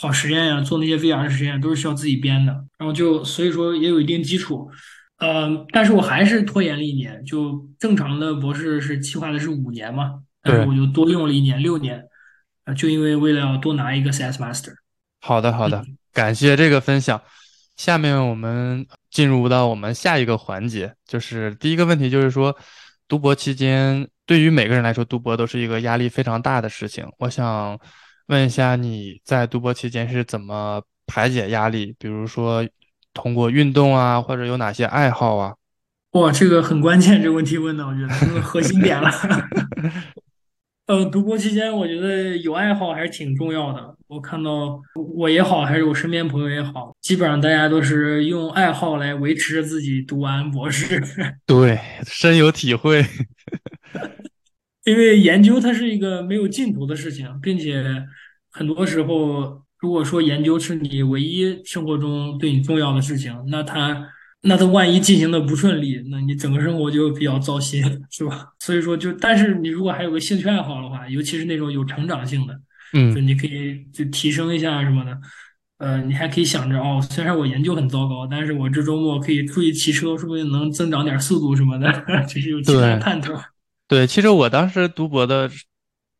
[0.00, 4.70] 跑实验呀、做那些 VR 实验都是需要自己编的，然后就所以说也有一定基础。
[5.18, 12.04] 呃，但是我还是拖延了一年，就正常的博士是计划的是五年嘛，但是，我就多用了一年，六年，
[12.66, 14.74] 呃，就因为为了要多拿一个 CS Master。
[15.22, 17.18] 好的好的，嗯，感谢这个分享。
[17.78, 22.54] 下面我们进入到我们下一个环节，就是第一个问题，就是说，
[23.08, 27.06] 读博期间对于每个人来说，读博都是一个压力非常大的事情。
[27.18, 27.78] 我想
[28.26, 31.94] 问一下，你在读博期间是怎么排解压力？
[31.98, 32.66] 比如说
[33.14, 35.54] 通过运动啊，或者有哪些爱好啊？
[36.12, 39.10] 哇，这个很关键，这个问题问的，我觉得这个核心点了。
[40.86, 43.96] 呃，读博期间，我觉得有爱好还是挺重要的。
[44.06, 44.80] 我看到
[45.16, 51.02] 我也好，还是我身边朋友也好，基本上大家都是用爱好来维持着自己读完博士。
[51.44, 53.04] 对，深有体会。
[54.86, 57.84] 因为研究它是一个没有尽头的事情，并且
[58.50, 64.08] 很多时候，如果说研究是你唯一生活中对你重要的事情，那它
[64.42, 68.46] 那它万一进行的不顺利，那你整个生活就比较糟心，是吧？
[68.60, 72.54] 所以说就，但是你如果还有个兴趣爱好的话，尤其是那种有成长性的，
[72.92, 75.18] 嗯，就你可以就提升一下什么的。
[75.78, 81.92] 呃，你还可以想着哦，虽然我研究很糟糕，但是我这周末可以出去骑车，说不定能增长点速度什么的，
[82.28, 83.00] 这是有其他对。
[83.00, 83.34] 盼头。
[83.88, 85.48] 对，其实我当时读博的，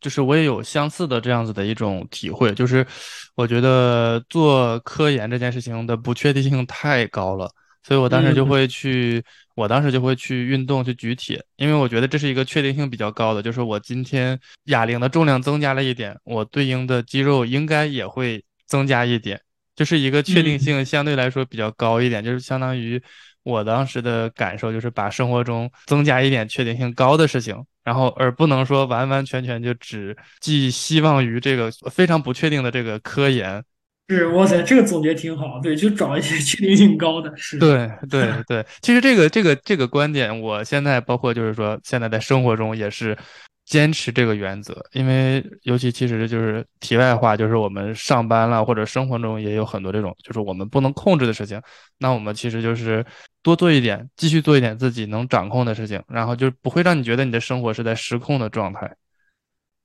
[0.00, 2.86] 就是我也有相似的这样子的一种体会，就是
[3.34, 7.50] 我觉得做科研这件事情的不确定性太高了，
[7.82, 9.20] 所以我当时就嗯，会去，
[9.56, 19.40] 我当时就会去运动，去举铁，因为我觉得这是一个确定性比较高的，就是我今天哑铃的重量增加了一点，我对应的肌肉应该也会增加一点，
[19.76, 23.00] 就是一个确定嗯，性相对来说比较高一点，就是相当于
[23.44, 33.62] 我当时的感受就是把生活中增加一点确定性高的事情，然后而不能说完完全全就只寄希望于这个非常不确定的这个科研。
[34.08, 35.58] 是，哇塞，这个总结挺好。
[35.60, 37.66] 对，就找一些确定性高的，是的。
[38.08, 43.18] 对对对，其实这个这个这个观点，我现在包括就是说，现在在生活中也是
[43.66, 51.60] 坚持这个原则，因为尤其其实就是题外话，就是我们上班了或者生活中也有很多这种就是我们不能控制的事情，
[51.98, 53.04] 那我们其实就是
[53.42, 58.96] 多做一点，继续做一点自己能掌控的事情，然后就不会让你觉得你的生活是在失控的状态。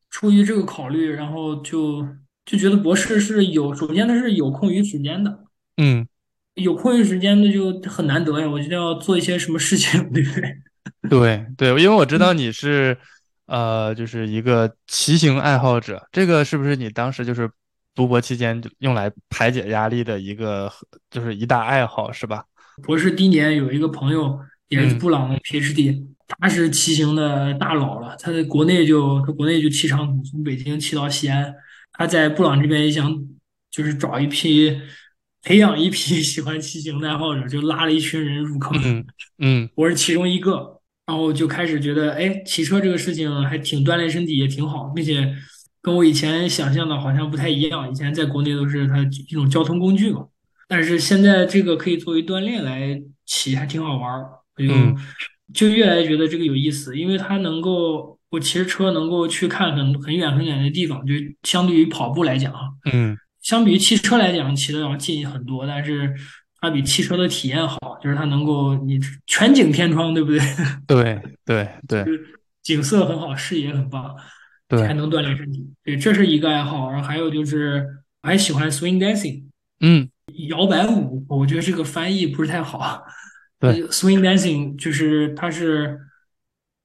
[0.09, 2.07] 出于这个考虑，然后就
[2.45, 5.45] 就觉得博士是有，首先它是有空余时间的，
[5.77, 6.07] 嗯。
[6.55, 8.45] 有空余时间那就很难得呀。
[8.47, 10.57] 我觉得要做一些什么事情，对不对？
[11.09, 12.95] 对对，因为我知道你是，
[13.51, 17.51] 呃，就是一个骑行爱好者，这个是不是你当时就是
[17.93, 20.71] 读博期间用来排解压力的一个，
[21.09, 22.45] 就是一大爱好，是吧？
[22.81, 26.01] 博士第一年有一个朋友也是嗯布朗的 PhD，
[26.39, 31.53] 他是骑行的大佬了，他在国内就他国内就骑长途，从北京骑到西安。
[31.91, 33.13] 他在布朗这边也想
[33.69, 34.79] 就是找一批
[35.41, 39.05] 培养一批 喜欢骑行的爱好者，就拉了一群人入坑，嗯
[39.39, 40.79] 嗯我是其中一个。
[41.11, 45.35] 然后就开始觉得，哎，骑车这个事情还挺锻炼身体，也挺好，并且
[45.81, 47.91] 跟我以前想象的好像不太一样。
[47.91, 50.25] 以前在国内都是它一种交通工具嘛。
[50.69, 54.25] 但是现在这个可以作为锻炼来骑，还挺好玩儿。
[54.55, 54.95] 我就嗯
[55.53, 62.61] 就越来越觉得这个有意思，因为它能够，我骑着车能够去看很很远很远的地方，就相对于跑步来讲啊，
[62.93, 66.15] 嗯，相比于汽车来讲，骑的要近很多，但是
[66.61, 70.39] 它比汽车的体验好，就是它能够你全景天窗，对不对？
[70.87, 72.05] 对对对
[72.61, 74.15] 景色很好，视野很棒，
[74.67, 75.67] 对还，能锻炼身体。
[75.83, 76.91] 对，这是一个爱好。
[76.91, 77.83] 然后还有就是
[78.21, 79.43] 我还喜欢 swing dancing。
[79.79, 80.07] 嗯
[80.49, 83.03] 摇摆舞，我觉得这个翻译不是太好。
[83.59, 85.99] 呃对，，swing dancing 就是它是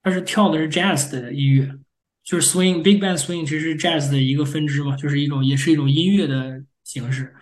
[0.02, 1.70] 它是跳的是 jazz 的音乐，
[2.24, 7.34] 就是 swing big band swing 其实是 jazz 的一个分支嘛，就是一种也是一种音乐的形式。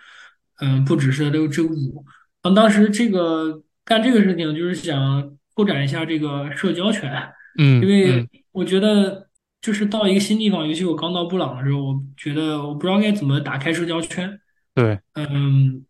[0.59, 2.05] 嗯，不只是这个这个舞。
[2.45, 7.11] 嗯，当时这个干这个事情就是想拓展一下这个社交圈，
[7.57, 9.27] 嗯因为我觉得
[9.61, 14.39] 就是到一个新地方，尤其我刚到布朗的时候，我觉得我不知道该怎么打开社交圈。
[14.75, 15.83] 对，嗯，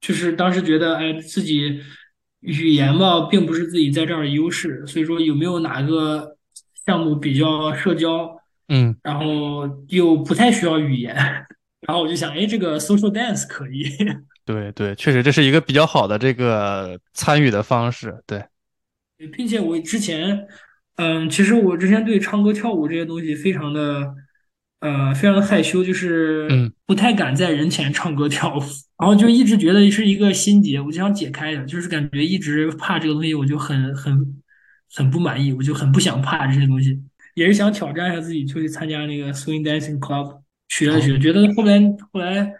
[0.00, 1.80] 就是当时觉得，哎，自己
[2.40, 6.36] 语言吧，并不是自己在这儿的优势，所以说有没有哪个
[6.84, 8.36] 项目比较社交，
[8.68, 11.14] 嗯，然后又不太需要语言，
[11.86, 13.84] 然后我就想，哎，这个 social dance 可以。
[14.44, 18.22] 对对，确实这是一个比较好的这个参与的方式。
[18.26, 18.44] 对，
[19.32, 20.46] 并且我之前，
[20.96, 24.14] 嗯，其实我之前对唱歌跳舞这些东西非常的，
[24.80, 28.60] 呃，非常的害羞，就是嗯，不太敢在人前唱歌跳舞，
[28.98, 34.42] 然后就一直觉得是一个心结，我就想解开的，就是感觉一直怕这个东西，我就很很
[34.94, 37.00] 很不满意，我就很不想怕这些东西，
[37.34, 41.80] 也是想挑战一下自己，就去参加那个 swing dancing club 学了哦，学，觉得后来
[42.12, 42.52] 后来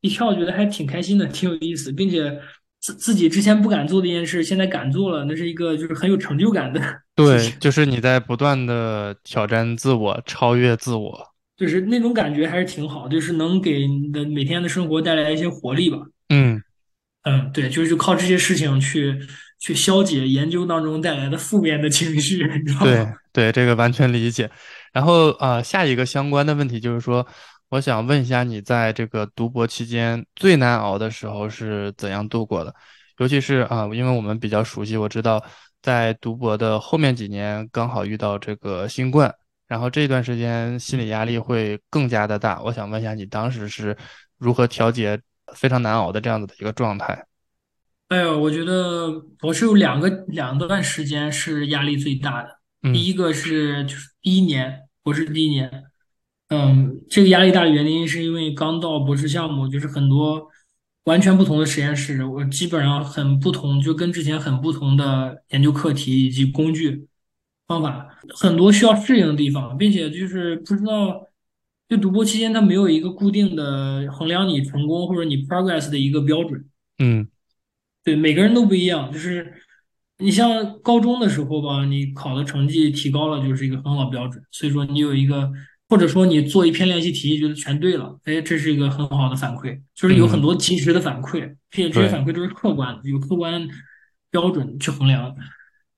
[0.00, 2.40] 一跳，觉得还挺开心的，挺有意思，并且。
[2.82, 6.80] 自自己之前不敢做的一件事，现在敢做了，那是一个就是很有成就感的
[7.14, 11.22] 对，就是你在不断的挑战自我，超越自我。
[11.58, 15.98] 就是那种感觉还是挺好，就是能给你的每天的生活带来一些活力吧。
[16.30, 16.62] 嗯，
[17.24, 19.20] 嗯，对，就是靠这些事情去
[19.58, 23.12] 去消解研究当中带来的负面的情绪，你知道对吗？
[23.30, 24.50] 对，这个完全理解。
[24.94, 27.26] 然后啊、呃下一个相关的问题就是说，
[27.70, 32.74] 我想问一下你在这个读博期间最难熬的时候是怎样度过的？
[33.18, 35.42] 尤其是啊、因为我们比较熟悉，我知道
[35.80, 39.32] 在读博的后面几年刚好遇到这个新冠，
[39.68, 42.60] 然后这段时间心理压力会更加的大。
[42.62, 43.96] 我想问一下你当时是
[44.38, 45.20] 如何调节
[45.54, 47.24] 非常难熬的这样子的一个状态？
[48.08, 52.58] 哎呦，我觉得博士有两个两段时间是压力最大的。
[52.82, 55.84] 第嗯一个是就是第一年，博士第一年，
[56.50, 60.48] 嗯，这个压力大的原因是因为刚到博士项目，就是很多
[61.04, 67.06] 完全不同的实验室，我基本上很不同，就跟之前很不同的研究课题以及工具
[67.66, 71.24] 方法，很多需要适应的地方，并且就是不知道，
[71.88, 76.64] 就读博期间它没有一个固定的衡量你成功或者你 progress 的一个标准。
[76.98, 77.28] 嗯
[78.02, 79.52] 对，每个人都不一样，就是
[80.18, 84.42] 你像高中的时候吧，你考的成绩提高了，就是一个很好的标准。
[84.50, 85.50] 所以说你有一个，
[85.90, 93.68] 或者说你做一篇练习题，觉得全对了，哎，这是一个很好的反馈，就是有很嗯，多及时的反馈，并且这些，反馈都是客观的，有客观
[94.30, 95.34] 标准去衡量。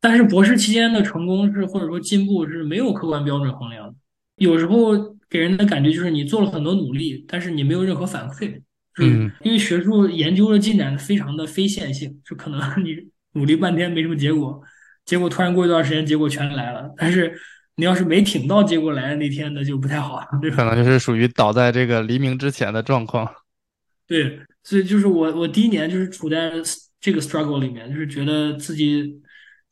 [0.00, 3.94] 但是博士期间的成功是或者说进步是没有客观标准衡量的，
[4.36, 4.92] 有时候
[5.28, 8.62] 给人的感觉就是你做了很多努力，但是你没有任何反馈。
[8.98, 9.30] 嗯。
[9.42, 12.96] 因为学术研究的进展非常的非线性，就可能 你
[13.34, 14.60] 努力半天没什么结果，
[15.04, 17.32] 结果突然过一段时间结果全来了，但是
[17.76, 20.56] 你要是没挺到结果来的那天，那就不太好了，对吧？
[20.56, 23.28] 可能就是属于倒在这个黎明之前的状况。
[24.06, 26.52] 对，所以就是我我第一年就是处在
[27.00, 29.20] 这个 struggle 里面，就是觉得自己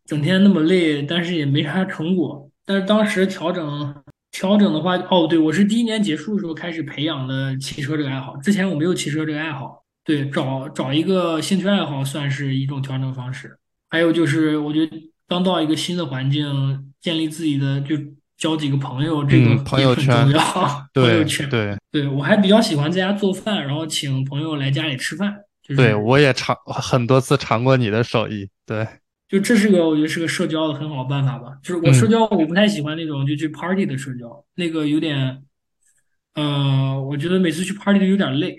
[0.07, 2.51] 整天那么累，但是也没啥成果。
[2.65, 3.95] 但是当时调整
[4.31, 9.85] 调整的话，哦，对，我是第一年结束的时候开始培养的骑车这个爱好，之前我没有骑车这个爱好。
[10.03, 13.57] 对，找找一个兴趣爱好算是一种调整方式。
[13.91, 14.97] 还有就是，我觉得
[15.31, 17.97] 刚到一个新的环境，建立自己的就
[18.37, 20.41] 交几个朋友，这嗯，个朋友很重要。
[20.93, 21.49] 朋友圈。
[21.49, 28.49] 对对，我还比较喜欢在家做饭，然后请朋友来家里吃饭，就对，我也尝很多次尝过你的手艺。
[28.67, 28.85] 对，
[29.29, 31.57] 就这是个我觉得是个社交的很好的办法吧。
[31.63, 35.41] 就是我社嗯，交我不太喜欢那种就去 party 的社交，那个有点
[36.35, 38.57] 呃，我觉得每次去 party 都有点累。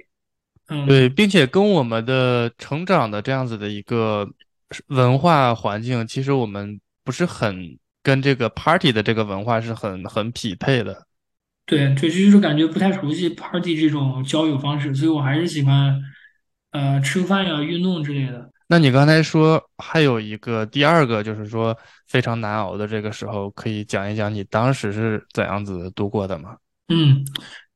[0.70, 4.26] 嗯对，嗯，并且跟我们的成长的这样子的一个
[4.88, 11.06] 文化环境，其实我们不是很跟这个 party 的这个文化是很很匹配的。
[11.66, 16.02] 对对，就是感觉不太熟悉 party 这种交友方式，所以我还是喜欢
[16.72, 18.50] 呃吃饭呀、运动之类的。
[18.68, 26.56] 那你刚才说还有一个第二个，就是说非常难熬的这个时候，可以讲一讲你当时是怎样子度过的吗？
[26.88, 27.24] 嗯，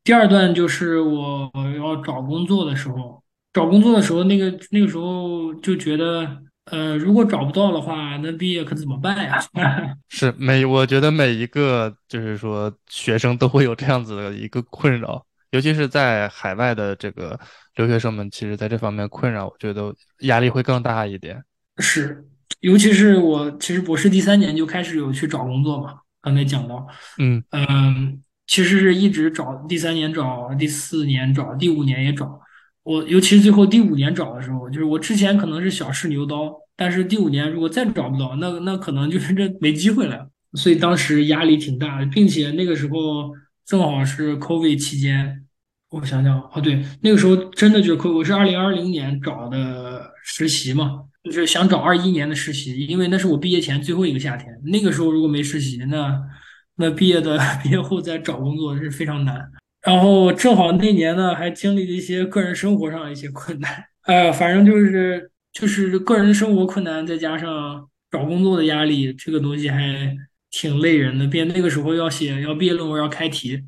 [0.03, 3.21] 第二段就是我要找工作的时候，
[3.53, 9.39] 找工作的时候，那个那个时候就觉得，呃，如果找不到的话，那毕业可怎么办呀？
[10.09, 17.39] 是每，我觉得每一个就是说学生都会有这样子的一个困扰，尤其是在海外的这个
[17.75, 21.43] 留学生们，其实在这方面困扰，我觉得压力会更大一点。
[21.77, 22.25] 是，
[22.61, 26.87] 尤其是我其实博士第三年就开始有去找工作嘛，刚才讲到，
[27.19, 32.41] 嗯嗯，其实是一直找，第三年找，第四年找，第五年也找。
[32.85, 40.29] 我尤其是最后第五年找的时候，就是我之前可能是小试牛刀，但是第五年如果再找不到，那那可能就是这没机会了。
[40.53, 43.33] 所以当时压力挺大的，并且那个时候
[43.65, 45.43] 正好是 COVID 期间，
[45.89, 54.47] 我想想，哦对，那个时候真的就是 COVID，我是二零二零年找的实习嘛，就是想找二一年的实习，因为那是我毕业前最后一个夏天。
[54.65, 56.21] 那个时候如果没实习，那
[56.75, 59.41] 那毕业的 毕业后再找工作是非常难。
[59.85, 70.15] 然后正好那年呢，还经历了一些个人生活上的一些困难，哎呀，反正就是就是个人生活困难，再加上找工作的压力，这个东西还
[70.49, 71.27] 挺累人的。
[71.27, 73.61] 并且那个时候要写要毕业论文要开题，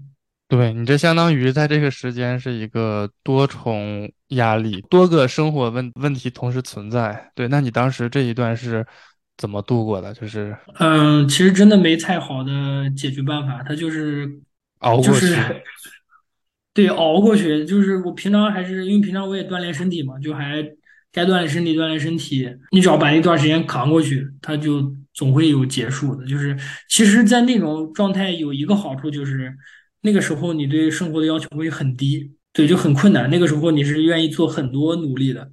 [0.47, 7.31] 对你这相当于在这个时间是一个多重压力，多个生活问问题同时存在。
[7.35, 8.85] 对，那你当时这一段是
[9.37, 10.13] 怎么度过的？
[10.13, 14.27] 就是嗯，其实真的没太好的解决办法，他就是
[14.79, 15.27] 熬过去。
[15.27, 15.35] 是
[16.77, 17.65] 对熬过去。
[17.65, 20.63] 就是我平常还是因为平常我也锻炼身体嘛，就还
[21.11, 22.47] 该锻炼身体锻炼身体。
[22.71, 26.23] 你只要把那段时间扛过去，它就总会有结束的。
[26.27, 26.55] 就是
[26.87, 29.51] 其实，在那种状态有一个好处就是，
[30.01, 33.27] 那个时候你对生活的要求会很低，对，就很困难。
[33.31, 35.49] 那个时候你是愿意做很多努力的，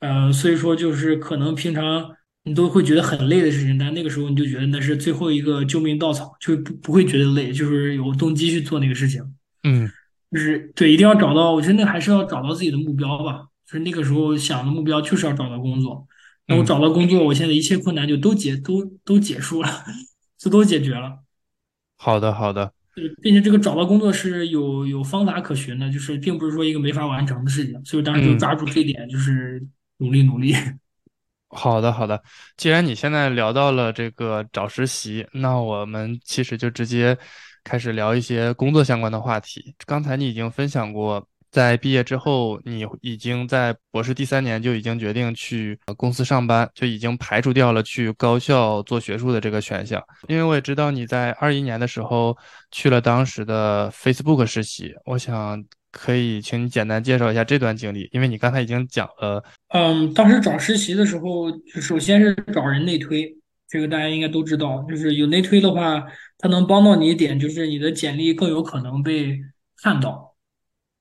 [0.00, 2.10] 呃，所以说就是可能平常。
[2.48, 9.20] 你都会觉得很累的事情，但那个时候你就觉得那是最后一个救命稻草，就不不会觉得累，就是有动机去做那个事情。
[9.64, 9.90] 嗯
[10.30, 13.46] 就是对，一定要找到，我觉得那还是要找到自己的目标吧。
[13.64, 16.06] 就是那个时候想的目标就是要找到工作。
[16.46, 19.68] 那我嗯，找到工作，我现在一切困难就都解都都结束了，
[20.38, 21.18] 就都解决了。
[21.96, 22.72] 好的好的。
[22.94, 27.84] 对，并且这个找到工作是有有方法可循的，就是并不是说一个没法完成的事情。
[27.84, 28.38] 所以当时就嗯。
[28.38, 29.66] 抓住这一点，就是
[29.98, 30.54] 努力努力。
[31.48, 32.22] 好的，好的。
[32.56, 37.16] 既然你现在聊到了这个找实习，那我们其实就直接
[37.66, 39.74] 开始聊一些工作相关的话题。
[39.84, 50.00] 刚才你已经分享过，在毕业之后，你已经在博士第三年就已经决定去公司上班，就已经排除掉了去高校做学术的这个选项。
[50.28, 52.36] 因为我也知道你在二一年的时候
[52.70, 59.42] 去了当时的 Facebook 实习，我想可以请你简单介绍一下这段经历，因为你刚才已经讲了。
[59.70, 61.50] 嗯，当时找实习的时候，
[61.80, 63.35] 首先是找人内推，
[63.68, 64.82] 这个大家应该都知道。
[64.88, 66.06] 就是有内推的话，
[66.38, 69.40] 它能帮到你一点，就是你的简历更有可能被
[69.82, 70.34] 看到，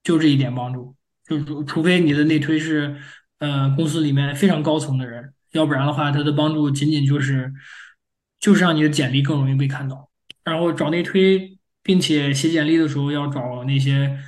[0.03, 0.95] 就这一点帮助。
[1.27, 2.95] 就除除非你的内推是，
[3.39, 7.51] 呃，公司里面非常高层的人，要不然的话，它的帮助仅仅就是
[8.39, 10.09] 就是让你的简历更容易被看到。
[10.43, 14.19] 然后找内推，并且写简历的时候要找那些，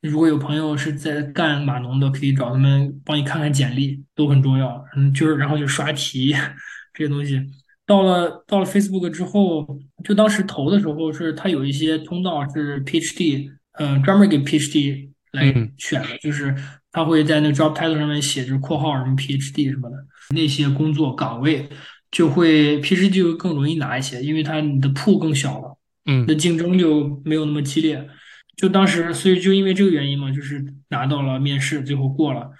[0.00, 4.84] 如果有朋友是在干码农的，可以找他们帮你看看简历，都很重要。
[4.96, 6.32] 嗯，就是然后就刷题
[6.94, 7.44] 这些东西。
[7.86, 16.54] 到了到了 Facebook 之后，就当时投的时候是它有一些通道是 PhD，嗯、专门给 PhD 来嗯选的，就是
[16.90, 19.96] 他会在那个 job title 上面写着括号什么 PhD 什么的，
[20.34, 21.68] 那些工作岗位
[22.10, 25.76] 就会 PhD 就更容易拿一些，因为它你的铺更小了。
[26.08, 28.08] 嗯那竞争就没有那么激烈。
[28.56, 32.50] 就当时，所以就因为这个原因嘛，就是拿到了面试，最后过了。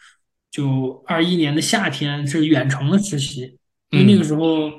[0.51, 3.57] 就二一年的夏天是远程的实习，
[3.91, 4.71] 因为那嗯个时候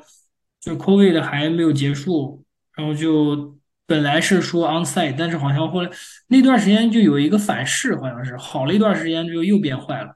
[0.68, 2.43] 就 COVID 还没有结束，
[2.76, 5.89] 然后就本来是说 onsite，但是好像后来
[6.28, 10.13] 那段时间就有一个反噬，好像是好了一段时间就又变坏了。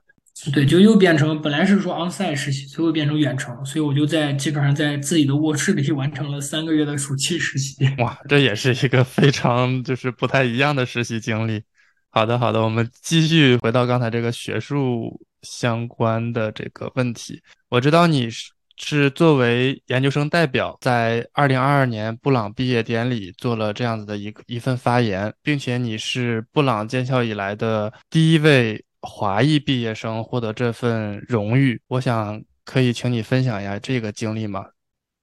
[0.54, 7.78] 对，就又变成本来是说 onsite 实习，最后变成远程，所以我就在基本上在自己的卧室里 完成了三个月的暑期实习。
[7.99, 11.62] 哇，这也是一个非常就是不太一样的实习经历。
[12.10, 17.41] 好的，好的，我们继续回到刚才这个学术相关的这个问题。
[17.70, 18.52] 我知道你是
[18.84, 31.80] 是作为研究生代表，在二零二二年布朗毕业典礼做了这样子的一个一份发言，并且你是布朗建校以来的第一位华裔毕业生获得这份荣誉。
[31.88, 34.66] 我想可以请你分享一下这个经历吗？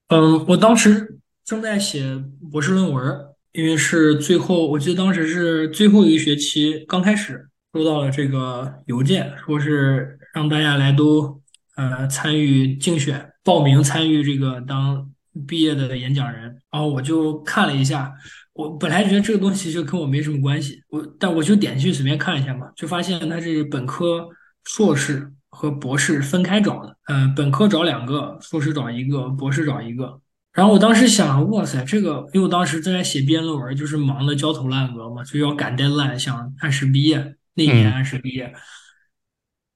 [0.07, 2.03] 嗯，我当时正在写
[2.51, 3.19] 博士论文，
[3.51, 11.41] 因为是最后，我记得当时是最后一个学期刚开始收到了这个邮件，说是让大家来都
[11.79, 15.09] 呃参与竞选，报名参与这个当
[15.47, 16.43] 毕业的演讲人。
[16.69, 18.11] 然后我就看了一下，
[18.53, 24.27] 我本来觉得这个东西就跟我没什么关系，我但我就点进去随便看一下嘛，就发现它是本科、
[24.65, 26.97] 硕士和博士分开找的。
[27.07, 30.19] 嗯，本科找两个，硕士找一个，博士找一个。
[30.51, 38.53] 然后我当时想，哇塞，这个，因为我当时正在写毕业论文，就是忙得焦头烂额嘛，就要赶 deadline，想按时毕业，那年嗯按时毕业。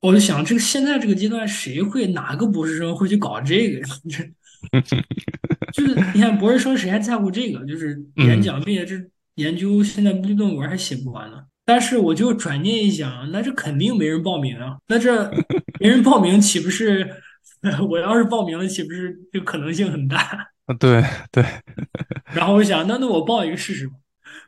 [0.04, 3.88] 我就想，这个现在这个阶段，谁会哪个博士生会去搞这个呀？
[5.74, 7.66] 就是你看博士生谁还在乎这个？
[7.66, 8.96] 就是演嗯讲，并且这
[9.36, 11.38] 研究现在论文还写不完呢。
[11.66, 14.78] 但是我就转念一想，那这肯定没人报名啊。
[14.88, 15.32] 那这
[15.80, 17.10] 没人报名，岂不是
[17.90, 20.50] 我要是报名了，岂不是这个可能性很大？
[20.68, 21.46] 嗯，对对，
[22.34, 23.94] 然后我想，那那我报一个试试吧。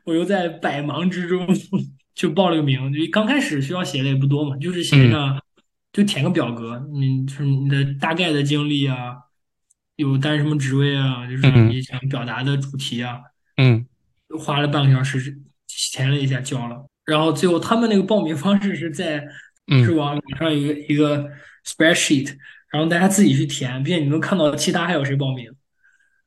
[0.03, 1.47] 我又在百忙之中
[2.15, 2.91] 就报了个名。
[2.91, 5.43] 就刚开始需要写的也不多嘛，就是写嗯上
[5.93, 9.15] 就填个表格，你就是你的大概的经历啊，
[9.97, 13.19] 有担任什么职位啊，就是嗯你想表达的主题啊，
[13.57, 13.85] 嗯
[14.39, 15.37] 花了半个小时
[15.67, 16.85] 填了一下交了。
[17.05, 21.29] 然后最后他们那个报名方式是在是嗯网网上有一个一个
[21.65, 22.35] spreadsheet，
[22.71, 25.51] 然后大家自己去填，并且你能看到其他还有谁报名。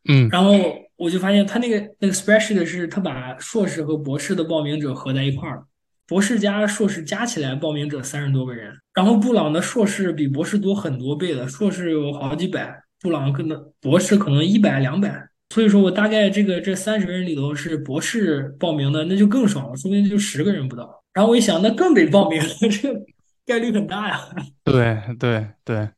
[0.08, 0.52] 嗯然后
[0.96, 5.66] 我就发现他那个那个 spreadsheet 是他把硕士和博士的报名者合在一块儿了，
[6.08, 21.04] 博士加硕士加起来报名者三十多个人，然后布朗的硕士比博士多很多倍的，硕士有好几百，布朗可能博士可能一百两百，所以说我大概这个这三十个人里头是博士报名的，那就更少了，说不定就十个人不到。
[21.12, 22.40] 然后我一想，那更得报名，
[22.70, 23.00] 这个
[23.44, 24.20] 概率很大呀。
[24.64, 25.90] 对对对，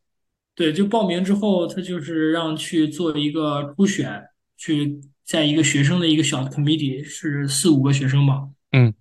[0.57, 4.21] 对，就报名之后，他就是让去做一个初选，
[4.57, 8.93] 去在一个学生的一个小 committee，是四五个学生吧，嗯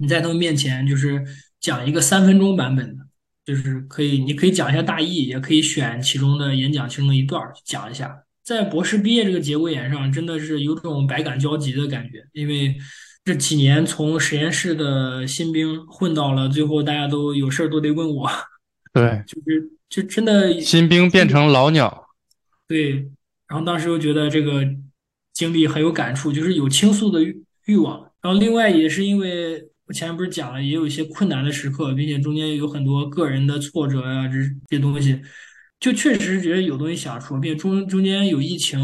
[0.00, 1.22] 你在他们面前就是
[1.60, 3.04] 讲一个三分钟版本的，
[3.44, 8.24] 就是可以，你可以讲一下大意，也可以选其中的演讲其中的一段儿讲一下。
[8.42, 12.74] 在博士毕业这个节骨眼上，真的是有种百感交集的感觉，因为
[13.24, 18.28] 这几年从实验室的新兵混到了最后，大家都有事儿都得问我，
[18.92, 22.06] 对， 就是就真的新兵变成老鸟，
[22.66, 22.92] 对，
[23.46, 24.66] 然后当时又觉得这个
[25.34, 28.10] 经历很有感触，就是有倾诉的欲欲望。
[28.22, 34.34] 然后另外也是因为我前面不是讲了，也有一些困难的时刻，并且中间有很多个人的挫折呀、这
[34.68, 35.20] 这些东西，
[35.80, 38.78] 就确实是觉得有东西想说，并且中中间有疫情，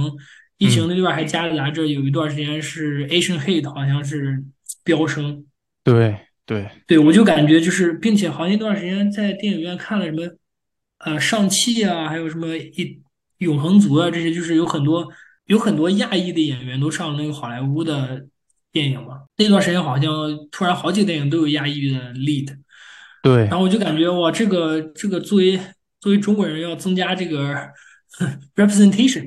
[0.59, 4.43] 疫情嗯，那段还夹杂着有一段时间是 Asian hate 好像是
[4.83, 5.47] 飙升，
[5.85, 10.25] 对对，对，我就感觉就是，并且好像那段时间在电影院看了什么，
[10.99, 13.01] 呃，上汽啊，还有什么一
[13.39, 15.09] 永恒族啊，这些就是有很多
[15.45, 18.27] 有很多亚裔的演员都上了那个好莱坞的
[18.77, 19.23] 电影嘛。
[19.39, 20.13] 那段时间好像
[20.51, 22.55] 突然好几个电影都有亚裔的 lead，
[23.23, 25.59] 对然后我就感觉哇，这个这个作为
[26.01, 27.55] 作为中国人要增加这个
[28.55, 29.27] representation，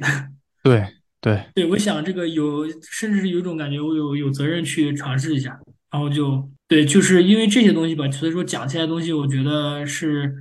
[0.63, 0.85] 对
[1.19, 5.57] 对，对，我想这个有，甚至是有一种感觉，我有有责任去尝试一下，
[5.91, 10.31] 然后就对，就是因为这些东西吧，所以说讲起来东西，我觉得是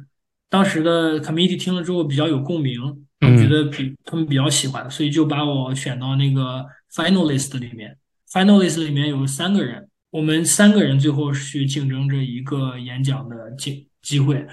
[0.51, 7.97] 当时的 committee 听了之后比较有共鸣，我觉嗯得比他们比较喜欢，所以就把我选到那个 finalist 里面。
[8.33, 14.47] Finalist 里面有三个人，我们三个人最后去竞争这一个演讲的机机会，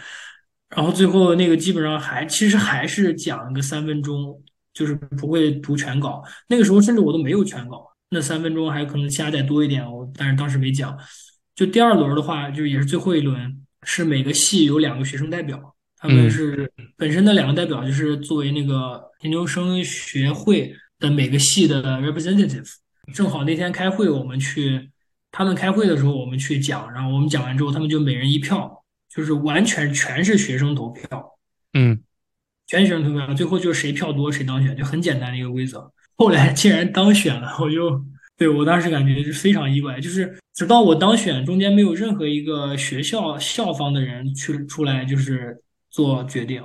[0.69, 4.41] 然后最后那个基本上还其实还是讲个三分钟，
[4.73, 6.23] 就是不会读全稿。
[6.47, 10.97] 那个时候甚至我都没有全稿，那三分钟还可能加载多一点，我但是当时没讲。
[11.55, 22.69] 就第二轮的话，就也是最后一轮，是每个系有两个学生代表，他们嗯是本身的两个代表，就是作为那个研究生学会的每个系的 representative。
[23.13, 24.89] 正好那天开会，我们去
[25.31, 31.37] 他们开会的时候，我们去讲，然后我们讲完之后，他们就每人一票，就是完全全是学生投票。
[31.73, 32.01] 嗯，
[32.67, 35.91] 全学生投票，最后就是谁票多谁当选，就很简单的一个规则。
[36.15, 38.01] 后来竟然当选了， 我就
[38.37, 46.63] 对我当时感觉是非常意外，就是直到我当选，中间没有任何一个学校校方的人去出来就是做决定，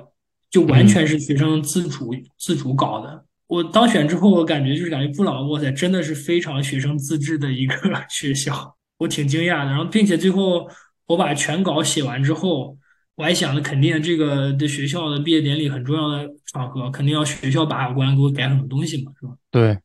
[0.49, 3.25] 就完嗯全是学生自主自主搞的。
[3.51, 7.75] 我当选之后，我感觉就是感觉布朗，哇塞，真的是非常学生自治的一个
[8.09, 9.71] 学校，我挺惊讶的。
[9.71, 10.69] 然后，并且最后
[11.07, 12.77] 我把全稿写完之后。
[13.15, 19.33] 我还想着，肯定这个的学校的毕业典礼很重要的场合，肯定要学校把关，给我改很多东西嘛，是吧？
[19.51, 19.77] 对，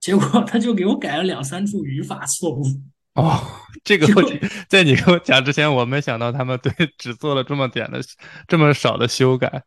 [0.00, 2.62] 结果 他就给我改了两三处语法错误，
[3.14, 3.38] 哦，
[3.84, 4.06] 这个
[4.70, 8.00] 在你跟我讲之前，我没想到他们对只做了这么点的
[8.48, 9.64] 这么少的修改，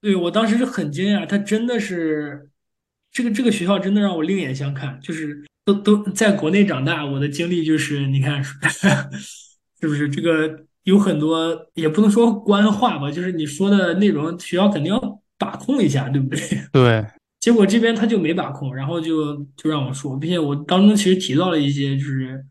[0.00, 2.50] 对我当时就很惊讶，他真的是
[3.12, 8.42] 这个这个学校真的让我另眼相看，就是都都在国内长大，我的经历就是你看
[9.80, 16.38] 是不是这个有很多也不能说官话吧，就是你说的内容，学校肯定要把控一下，对不对？
[16.72, 17.06] 对，
[17.40, 22.44] 结果这边他就没把控，然后就就让我说，并且我当中其实提到了一些就是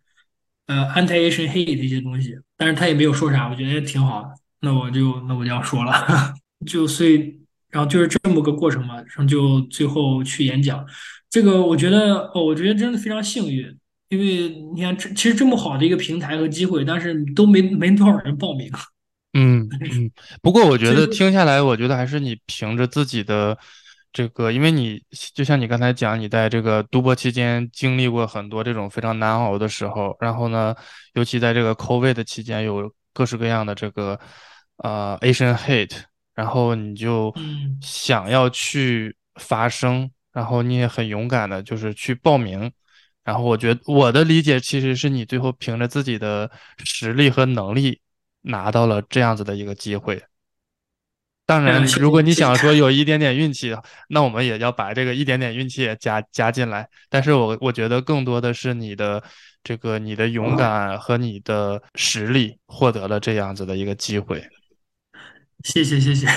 [0.67, 4.29] 呃 anti-Asian hate 的一些东西，但是他也没有说啥，我觉得也挺好的，
[4.61, 6.33] 那我就那我就要说了，
[6.65, 7.39] 就所以
[7.77, 10.83] 然后就是这么个过程嘛，然后就最后去演讲，
[11.29, 13.71] 这个我觉得哦，我觉得真的非常幸运，
[14.09, 18.67] 因为你看这其实这么好的一个平台和机会，但是都没没多少人报名，
[19.37, 20.09] 嗯嗯，
[20.41, 23.55] 不过我觉得听下来，我觉得还是你凭着自己的
[24.11, 24.99] 这个，因为你
[25.35, 30.73] 就像你刚才讲，你在这个读博期间经历过很多这种非常难熬的时候，然后呢，
[31.13, 34.19] 尤其在这个 COVID 的期间，有各式各样的这个
[34.77, 35.95] 呃 Asian hate，
[36.37, 37.77] 然后你就嗯。
[37.81, 42.71] 想要去发声，然后你也很勇敢的，就是去报名。
[43.23, 47.99] 然后我觉得我的理解其实是你最后凭着自己的实力和能力
[48.43, 50.23] 拿到了这样子的一个机会。
[51.45, 52.33] 当然，如果你。
[52.33, 53.75] 想说有一点点运气，
[54.09, 56.87] 那我们也要把这个一点点运气也加加进来。
[57.09, 59.23] 但是我我觉得更多的是你的
[59.63, 64.43] 这个你的勇敢和你的实力获得了这样子的一个机会。
[65.63, 66.27] 谢谢谢谢。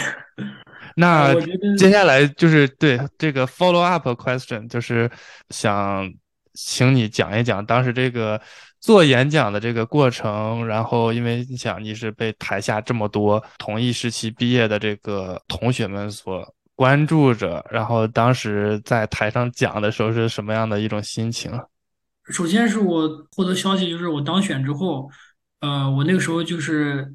[0.97, 1.35] 那
[1.77, 5.11] 接下来就是对这个 follow up question，就是
[5.51, 6.13] 想
[6.55, 8.41] 请你讲一讲当时这个
[8.81, 10.67] 做演讲的这个过程。
[10.67, 21.53] 然后，因为你想你是被台下这么多同一时期毕业的这个同学们所关注着，然后当时在台上讲的时候是什么样的一种心情？
[22.31, 25.09] 首先是我获得消息，就是我当选之后，
[25.61, 27.15] 呃，我那个时候就是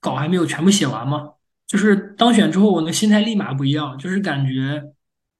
[0.00, 1.30] 稿还没有全部写完嘛，
[1.72, 4.82] 就是当选之后，我的心态立马不一样，就是感觉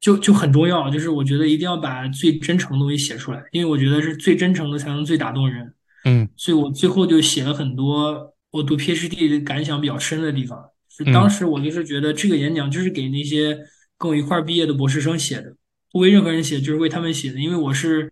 [0.00, 5.74] 就就很重要，就是我觉得一定要把最真诚的东西写出来，因为我觉得是最真诚的才能最打动人。
[6.06, 10.58] 嗯，所以我最后就写了很多我读 PhD 感想比较深的地方。
[10.88, 13.58] 是当嗯时我就是觉得这个演讲就是给那些
[13.98, 15.54] 跟我一块儿毕业的博士生写的，
[15.92, 18.10] 不为任何人写，就是为他们写的，因为我是。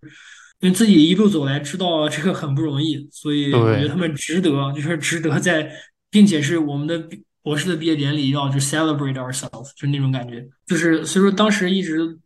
[0.63, 5.73] 因为自己一路走来，知道这个很不容易，所以我觉得，他们值得，就是值得在，
[6.11, 12.19] 并且是我们的毕博士的毕业典礼要就 celebrate ourselves，就是那种感觉，就是所以说当时一直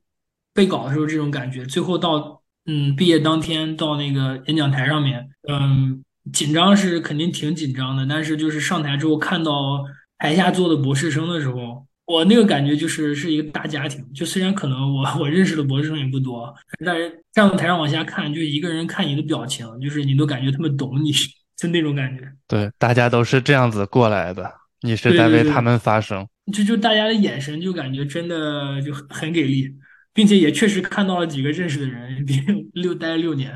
[0.52, 6.02] 背稿的时候这种感觉，最后到嗯毕业当天到那个演讲台上面，嗯
[6.32, 9.84] 紧张是肯定挺紧张的，但是就是上台之后看到
[10.18, 11.86] 台下坐的博士生的时候。
[12.06, 16.54] 我那个感觉就是是一个大家庭，就虽然可能我我认识的博士生也不多，
[16.84, 21.10] 但是站到台上往下看，就一个人看你的表情，就是你都感觉他们懂你，
[21.56, 22.30] 就那种感觉。
[22.46, 24.52] 对，大家都是这样子过来的，
[24.84, 26.26] 你是在为他们发声。
[26.52, 29.66] 就就大家的眼神就感觉真的就很很给力，
[30.12, 32.24] 并且也确实看到了几个认识的人，
[32.74, 33.50] 六待了六年，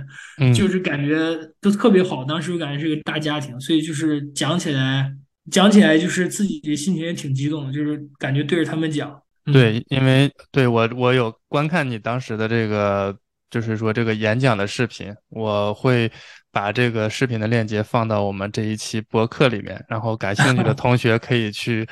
[0.57, 0.71] 就嗯。
[0.71, 2.25] 是感觉都特别好。
[2.25, 5.13] 当时我感觉是个大家庭，所以就是讲起来
[5.51, 9.11] 讲起来就是自己心情也挺激动的，就是感觉对着他们讲，
[9.45, 9.53] 嗯。
[9.53, 13.15] 对，因为对我我有观看你当时的这个，
[13.51, 16.11] 就是说这个演讲的视频，我会
[16.51, 21.89] 把这个视频的链接放到我们这一期播客里面，然后感兴趣的 同学可以去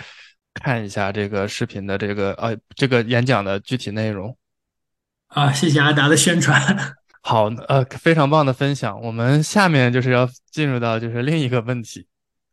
[0.54, 4.36] 看一下这个视频的这个呃这个演讲的具体内容。
[5.28, 6.60] 啊，谢谢阿达的宣传。
[7.20, 9.00] 好，呃，非常棒的分享。
[9.02, 12.06] 我们下面就是要进入到就是另一个问题，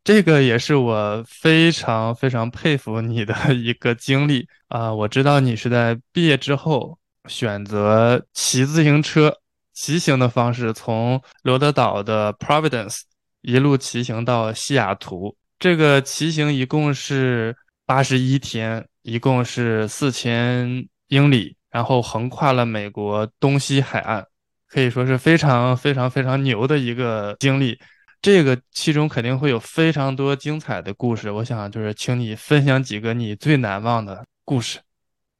[0.04, 6.98] 这个也是我非常非常佩服你的 一个经历啊，我知道你是在毕业之后
[7.30, 9.38] 选择骑自行车
[9.74, 13.02] 骑行的方式，从罗德岛的 Providence
[13.42, 15.36] 一路骑行到西雅图。
[15.60, 17.56] 这个骑行一共是
[17.86, 24.26] 八十一天，一共是四千英里，然后横跨了美国东西海岸，
[24.68, 27.80] 可以说是非常非常非常牛的一个经历。
[28.22, 34.80] 这个其中肯定会有非常多精彩的故事，我想就是请你分享几个你最难忘的故事。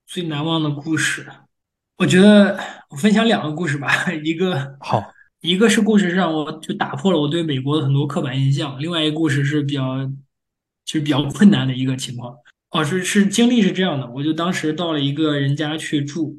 [0.06, 1.26] 最难忘的故事，
[1.98, 5.04] 我觉得我分享两个故事吧，一个好，
[5.42, 10.04] 一个是故事是让我就打破了我对美国的很多刻板印象，另外一个故事是比较
[10.86, 12.36] 就是比较困难的一个情况。
[12.72, 16.36] 哦，是是经历是这样的，我就当时到了一个人家去住，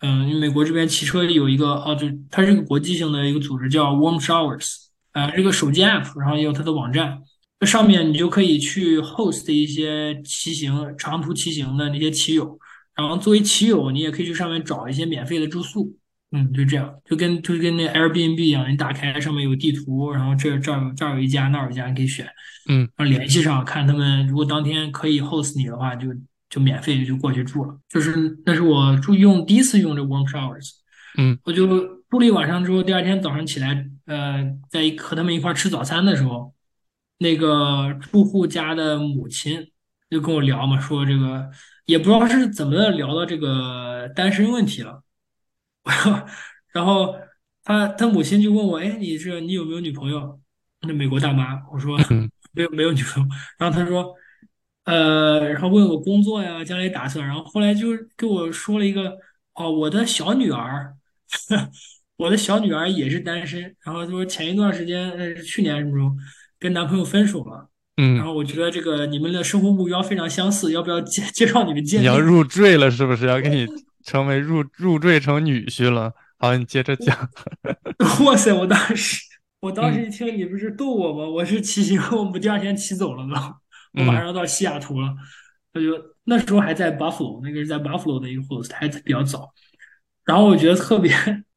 [0.00, 7.22] 嗯，因为美国这边骑车有一个哦，就它是一个国际性的一个组织叫 Warm Showers，啊，这个手机 app，然后也有它的网站，
[7.58, 12.58] 这上面你就可以去 host 一些骑行长途骑行的那些骑友。
[12.98, 15.96] 然后作为骑友，你也可以去上面找一些免费的住宿，
[16.32, 22.26] 嗯，就这样，就跟就跟那 Airbnb 一样，你打开上面有地图，然后这这儿这儿有一家，那儿有一家，你可以选，
[22.68, 26.08] 嗯然后联系上，看他们如果当天可以 host 你的话，就
[26.50, 27.78] 就免费就过去住了。
[27.88, 30.70] 就是那是我住用第一次用这 Warm Showers，
[31.16, 31.66] 嗯我就
[32.10, 36.52] 住了一晚上之后，第二天早上起来，呃，在一和他们一块儿吃早餐的时候，
[37.18, 39.68] 那个住户家的母亲
[40.10, 41.48] 就跟我聊嘛，说这个
[41.88, 45.02] 也不知道是怎么的聊到这个单身问题了，
[46.70, 47.16] 然后
[47.64, 50.38] 他他母亲就问我，哎，你这你有没有女朋友？
[50.82, 53.28] 那美国大妈，我说嗯没有没有女朋友，
[53.58, 54.14] 然后他说，
[54.84, 59.16] 呃，然后问我工作呀，将来打算，然后后来就给我说了一个，
[59.54, 60.94] 哦，我的小女儿。
[62.18, 66.10] 我的小女儿也是单身，然后说前一段时间，呃，去年什么时候
[66.58, 72.10] 跟男朋友分手了，然嗯，后我觉得这个你们的生活目标非常相似，要不要介 介绍你们见面？
[72.10, 73.26] 你要入赘了是不是？
[73.26, 73.66] 要给你
[74.04, 76.12] 成为入入赘成女婿了？
[76.38, 77.28] 好，你接着讲。
[78.24, 78.52] 哇塞！
[78.52, 79.20] 我当时
[79.60, 81.28] 我当时嗯一听你不是逗我吗？
[81.28, 83.56] 我是骑行，我们第二天骑走了吗，
[83.94, 85.12] 我马嗯上要到西雅图了，
[85.74, 85.88] 我就
[86.22, 89.52] 那时候还在 Buffalo，那个是在 Buffalo 的一个 host，还比较早。
[90.24, 91.12] 然后我觉得特别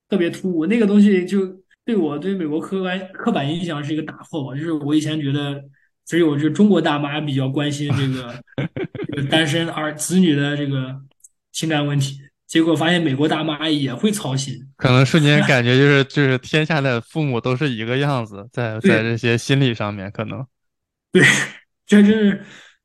[0.09, 1.45] 特别突兀，那个东西就
[1.85, 4.55] 对我对美国刻板刻板印象是一个打破吧。
[4.57, 5.63] 就是我以前觉得
[6.11, 8.35] 只有这中国大妈比较关心这个
[9.15, 10.93] 这个单身儿子女的这个
[11.53, 14.53] 情感问题，结果发现美国大妈也会操心。
[14.75, 20.45] 可能瞬间 感觉就是就是天下的父母都是一个样子，在在这些心理上面可能。
[21.13, 21.23] 对，
[21.87, 22.43] 这是，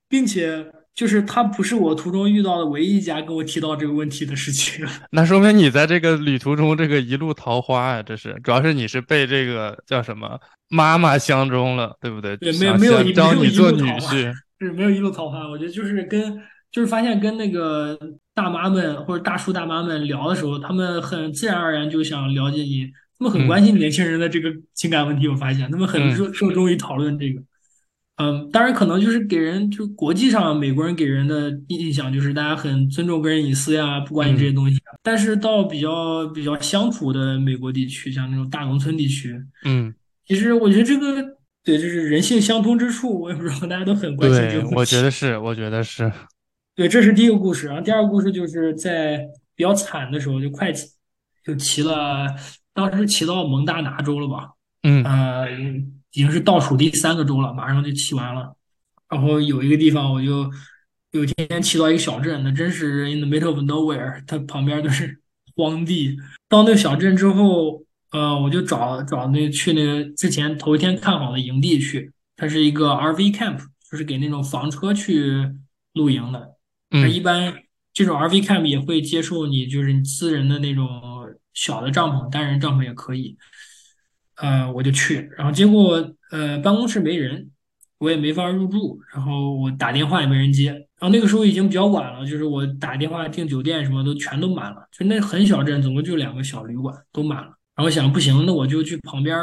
[0.08, 0.64] 并且
[0.96, 4.84] 就是他不是我途中遇到的唯一一家跟我提到这个问题的事情。
[5.12, 10.40] 那说明你在这个旅途中这个一路桃花呀，这是主要是你是被这个叫什么
[10.70, 12.34] 妈妈相中了，对不对？
[12.38, 15.46] 对，没有没有一招你做女婿， 是没有一路桃花。
[15.46, 16.40] 我觉得就是跟
[16.72, 17.98] 就是发现跟那个
[18.34, 22.86] 大妈们或者大叔大妈们聊的时候，他们很自然而然就想了解你，
[23.18, 25.28] 他们很关心年轻人的这个情感问题。
[25.28, 27.38] 我发现他们很热热衷于讨论这个。
[27.40, 27.44] 嗯，
[28.50, 34.78] 当然可能就是给人就国际上美国人给人的印象就是大家很尊重个人隐私呀，不管你这些东西。
[35.02, 39.94] 但是到比较比较乡土的美国地区，像那种大农村地区，嗯，
[40.26, 41.22] 其实我觉得这个
[41.62, 44.68] 对，就是人性相通之处，我也不知道大家都很关心这个。
[44.74, 46.10] 我觉得是，我觉得是。
[46.74, 47.66] 对，这是第一个故事。
[47.66, 49.20] 然后第二个故事就是在
[49.54, 50.72] 比较惨的时候，就快，
[51.44, 52.34] 就骑了，
[52.72, 54.52] 当时骑到蒙大拿州了吧？
[54.84, 55.48] 嗯，呃。
[56.12, 58.54] 已经是倒数第三个周了，马上就骑完了。
[59.08, 60.50] 然后有一个地方，我就
[61.12, 65.20] 有一天骑到一个小镇，那真是 in the middle of nowhere，它旁边都是
[65.54, 66.16] 荒地。
[66.48, 73.58] 到那个小镇之后，呃，我就找找那去那个之前头一天看好的营地去，它是一个 RV camp，
[73.90, 75.50] 就是给那种房车去
[75.92, 76.56] 露营的。
[76.90, 77.54] 嗯，一般
[77.92, 80.88] 这种 RV camp 也会接受你，就是你私人的那种
[81.54, 83.36] 小的帐篷，单人帐篷也可以。
[84.36, 87.50] 呃，我就去，然后结果呃办公室没人，
[87.98, 99.38] 我也没法入住，然后我打电话也没人接，然后那个时候已经比较晚了，就是我打电话订酒店什么都全都满了，就那很小镇，总共就两个小旅馆都满了，然后想不行，那我就去旁边，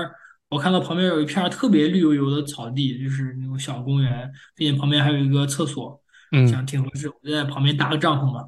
[0.50, 6.00] 我看到旁边有一片特别绿油油的草地，就是那种小公园，并且旁边还有一个厕所，
[6.32, 8.48] 嗯，想挺合适，我就在旁边搭个帐篷吧，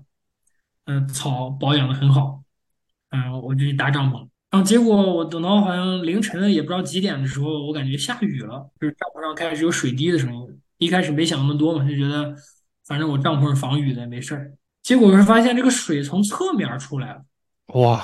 [0.85, 2.43] 嗯，草保养的很好，
[3.09, 4.27] 嗯，我就去搭帐篷。
[4.55, 10.61] 然后结果我等到好像凌晨也不知道几点的时候，我感觉下雨了，就是帐篷上开始有水滴的声音。
[10.77, 12.33] 一开始没想那么多嘛，就觉得
[12.87, 14.53] 反正我帐篷是防雨的，没事儿。
[14.81, 17.21] 结果是发现这个水从侧面出来了，
[17.73, 18.01] 哇！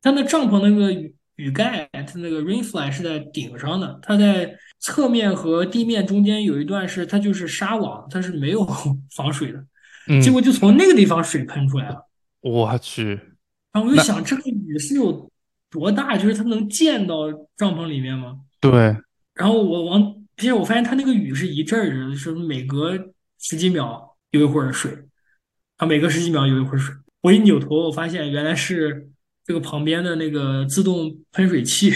[0.00, 8.64] 它那帐篷那个雨雨盖，它那个 rain fly 是在顶上的，它在侧面和地面中间有一段是它就是纱网，它是没有
[9.16, 10.20] 防水的。
[10.22, 12.06] 结果就从那个地方水喷出来了，
[12.42, 13.18] 我去！
[13.72, 15.28] 然后我就想，这个雨是有。
[15.70, 16.16] 多大？
[16.16, 18.36] 就是它能溅到帐篷里面吗？
[18.60, 18.96] 对。
[19.34, 20.02] 然后我往，
[20.34, 22.92] 并且我发现它那个雨是一阵儿的，是每隔
[23.40, 24.90] 十几秒有一会儿水，
[25.76, 26.94] 啊，每隔十几秒有一会儿水。
[27.20, 29.08] 我一扭头，我发现原来是
[29.44, 31.92] 这个旁边的那个自动喷水器，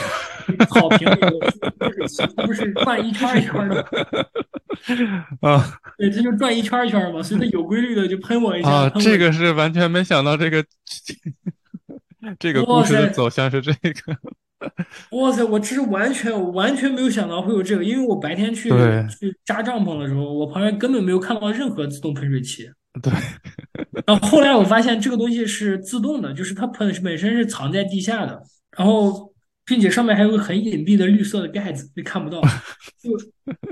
[0.68, 1.30] 草坪里的
[1.78, 3.80] 喷水器，它不是转一圈一圈的
[5.40, 5.78] 啊？
[5.96, 8.68] 对，它就转一圈一圈嘛，所以它有规律的就喷我一下。
[8.68, 10.64] 啊，这个是完全没想到这个。
[12.38, 14.16] 这个故事的走向是这个，
[15.16, 15.44] 哇塞！
[15.44, 18.68] 我其实完全完全没有想到会有这个，因为我白天去
[19.08, 22.68] 去扎帐篷的时候，我旁边根本没有看到任何自动喷水器。
[23.00, 23.12] 对。
[24.06, 28.42] 然后后来我发现这个东西是自动的，就是它喷本身是藏在地下的，
[28.76, 29.32] 然后
[29.64, 32.40] 并且上面还有个很隐蔽的绿色的盖子，你看不到。
[32.40, 33.10] 就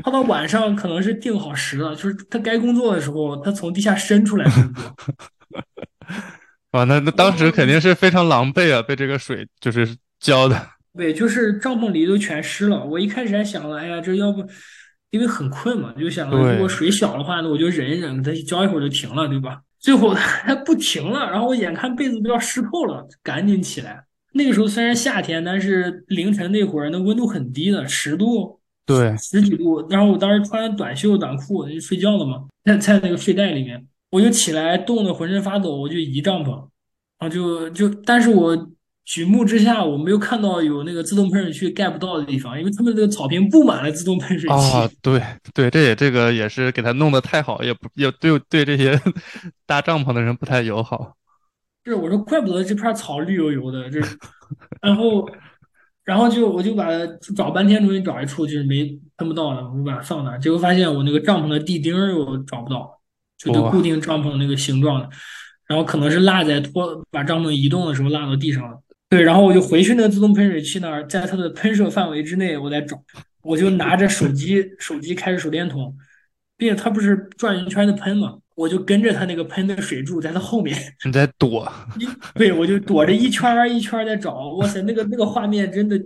[0.05, 4.94] 它到晚上可能是定好时了，就是它该工作的时候，它从地下伸出来工作。
[6.77, 9.89] 啊，那那当时肯定是非常狼狈啊，被这个水就是
[10.20, 10.61] 浇的。
[10.97, 12.85] 对，就是帐篷里都全湿了。
[12.85, 14.43] 我一开始还想了，哎呀，这要不
[15.11, 19.61] 因为很困嘛，就想如果水小的话，那我就忍一忍，它浇一会儿就停了，对吧？
[19.79, 24.03] 最后 它不停了，然后我眼看被子都要湿透了，赶紧起来。
[24.33, 29.87] 那个时候虽然夏天，但是凌晨那会儿那温度很低的，十度，对，十几度。
[29.89, 33.87] 然后我当时穿短袖短裤就睡觉了嘛，在在那个睡袋里面。
[34.17, 36.53] 我就起来，冻得浑身发抖，我就移帐篷，
[37.19, 38.57] 然后就就，但是我
[39.05, 44.55] 举目之下，我没有看到有那个自动喷水器盖不到的地方，因为他们这个草坪布满了自动喷水器。
[44.55, 48.99] 啊，对对，这也这个也是给他弄得太好，也不也对对这些
[49.67, 51.14] 搭帐篷的人不太友好。
[51.85, 54.01] 是，我说怪不得这片草绿油油的，这，
[54.81, 55.29] 然后
[56.05, 56.87] 然后就我就把
[57.37, 62.99] 找半天，终于找一处就是没喷不到了，我就把它放那，结果发现我那个帐篷的地钉又找不到。
[63.39, 65.09] 就得固定帐篷那个形状的，
[65.66, 68.80] 然后可能是落在拖把帐篷移动的时候落到地上了。
[69.09, 73.01] 对，然后我就回去那个自动喷水器那儿，在它的喷射范围之内，我在找，
[73.43, 75.95] 我就拿着手机，手机开着手电筒，
[76.57, 80.76] 并且它不是转一圈的喷嘛，我就跟着它那个喷的水柱在它后面。
[81.05, 81.72] 你在躲？
[82.34, 84.49] 对，我就躲着一圈一圈在找。
[84.57, 86.01] 哇塞，那个那个画面真的。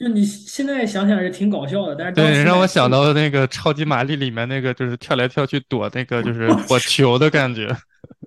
[0.00, 7.68] 就你现在想想是挺搞笑的，但是对，让我想到那个超级玛丽里面那个，就是跳来跳去躲那个就是火球的感觉，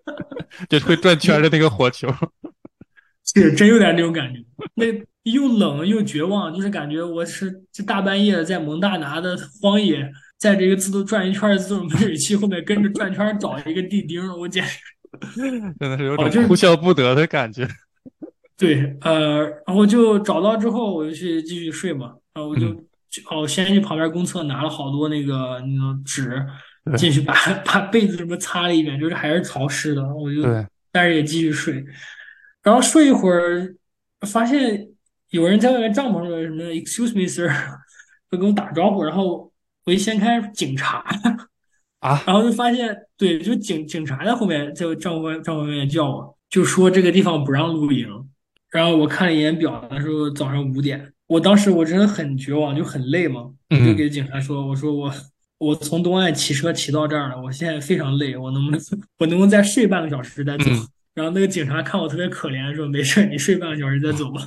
[0.70, 2.08] 就会转圈的那个火球，
[3.26, 4.40] 是真有点那种感觉。
[4.76, 4.86] 那
[5.24, 10.08] 又冷又绝望，就是感觉我是这大半夜在蒙大拿的荒野，
[10.38, 15.42] 在这个自动转一圈的自动喷水器后面跟着转圈找一个地钉，我简直
[15.80, 17.68] 真的是有种哭笑不得的感觉。
[18.58, 22.86] 对，呃，然后就找到之后，我就去继续睡嘛，然后我就嗯
[23.30, 26.46] 哦，先去旁边公厕拿了好多那个那种纸，
[26.98, 27.34] 进去把
[27.66, 30.42] 把被子什么擦了一遍，就是还是潮湿的，我就，
[30.92, 31.84] 但是也继续睡，
[32.62, 33.76] 然后睡一会儿，
[34.22, 34.88] 发现
[35.32, 37.52] 有人在外面帐篷里什么 “excuse me, sir”，
[38.32, 39.52] 就跟我打招呼，然后
[39.86, 41.04] 我一掀开警察，
[42.00, 48.08] 啊， 然后就发现对，就警警察在后面在帐篷帐篷外面叫我，就说这个地方不让露营。
[48.74, 55.14] 然后我看了一眼表，那时候早上五点，我当时我真的很绝望，就很累嘛，我就嗯给警察说，我说我
[55.60, 58.82] 我从东岸骑车骑到这儿了，我现在非常累，我能不能
[59.20, 60.66] 我能不能再睡半个小时再走？
[60.70, 64.42] 嗯然后那个警察看我特别可怜，说没事，你睡半个小时再走吧。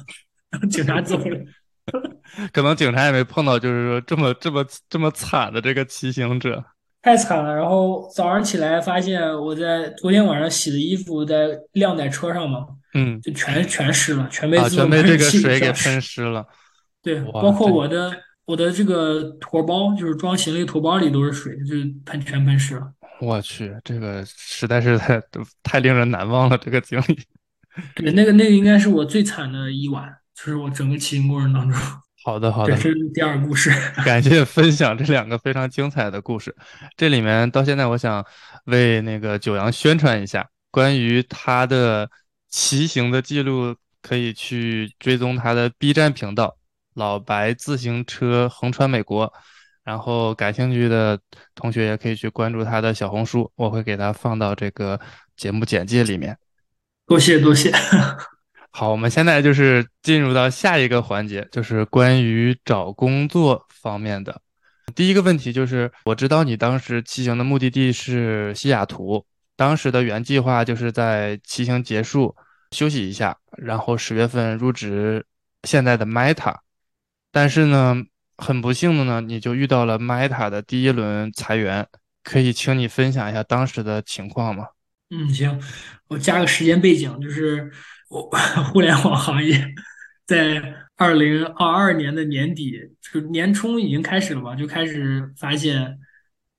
[0.51, 1.39] 然后警察走了。
[2.53, 6.65] 可能警察也没碰到，就是说这么这么这么惨的这个骑行者。
[7.03, 7.55] 太惨了。
[7.55, 12.67] 然后早上起来发现我在昨天晚上洗的衣服在晾在车上嘛，
[12.99, 16.47] 嗯就全全湿了，全被全被这个动喷气水给喷湿了。
[17.03, 18.11] 对，包括我的
[18.47, 22.91] 我的这个驮包，就是装行李驮包里都是水，就是喷全喷湿了。
[23.21, 25.23] 我去，这个实在是太
[25.63, 27.19] 太令人难忘了，这个经历。
[27.95, 31.79] 对，那个那个应该是我最惨的一晚，就是我整个骑行过程当中。
[32.25, 33.71] 好的，好，的，这是第二个故事。
[34.05, 36.55] 感谢分享这两个非常精彩的故事。
[36.97, 38.25] 这里面到现在，我想
[38.65, 42.11] 为那个九阳宣传一下，关于他的
[42.57, 46.57] 骑行的记录，可以去追踪他的 B 站频道
[46.97, 49.31] “老白自行车横穿美国”。
[49.85, 51.21] 然后感兴趣的
[51.55, 54.99] 同学也可以去关注他的小红书，我会给他放到这个
[55.37, 56.35] 节目简介里面。
[57.07, 57.71] 多谢多谢。
[58.73, 64.41] 好，我们现在就是进入到下一个环节，就是关于找工作方面的。
[64.95, 69.27] 第一个问题就是，我知道你当时骑行的目的地是西雅图，
[69.57, 72.35] 当时的原计划就是在骑行结束
[72.71, 75.25] 休息一下，然后十月份入职
[75.63, 76.57] 现在的 Meta。
[77.31, 77.97] 但是呢，
[78.39, 81.87] 很不幸的呢，你就遇到了 Meta 的第一轮裁员，
[82.23, 84.69] 可以请你分享一下当时的情况吗？
[85.11, 85.61] 嗯，行，
[86.09, 87.71] 我加个时间背景，就是
[88.09, 88.29] 我
[88.73, 89.65] 互联网行业
[90.27, 95.99] 在二零二二年的年底，就年初已经开始了吧，就开始发现，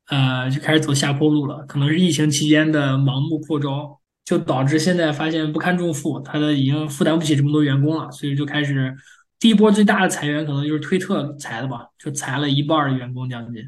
[0.07, 1.65] 呃，就开始走下坡路了。
[1.65, 3.96] 可能是疫情期间的盲目扩招，
[4.27, 8.93] 就导致现在发现不堪重负，他的已经负担不起这么多员工了，所以就开始
[9.39, 13.61] 第一波最大的裁员，可能就是推特裁的吧，就裁了一半儿的员工将近。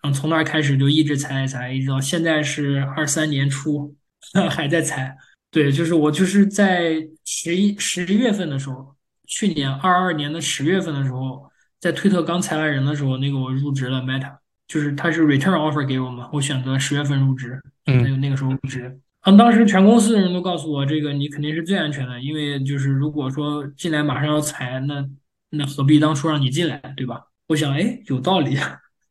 [0.00, 3.92] 然后从那儿开始就一直裁裁，一直到现在是二三年初，
[4.48, 5.16] 还在裁。
[5.50, 6.94] 对，就是我就是在
[7.24, 8.94] 十一十一月份的时候，
[9.26, 14.36] 去年二二年的十月份的时候，在推特刚裁完人的时候，那个我入职了 Meta，
[14.68, 18.96] 就是他是 return offer 给我嘛，我选择十月份入职，就那个那个时候入职。
[19.22, 25.04] 嗯，当时全公司的人都告诉我，这个你肯定是最安全的，因为就是如果说进来马上要裁，那
[25.50, 27.22] 那何必当初让你进来，对吧？
[27.48, 28.56] 我想，哎，有道理。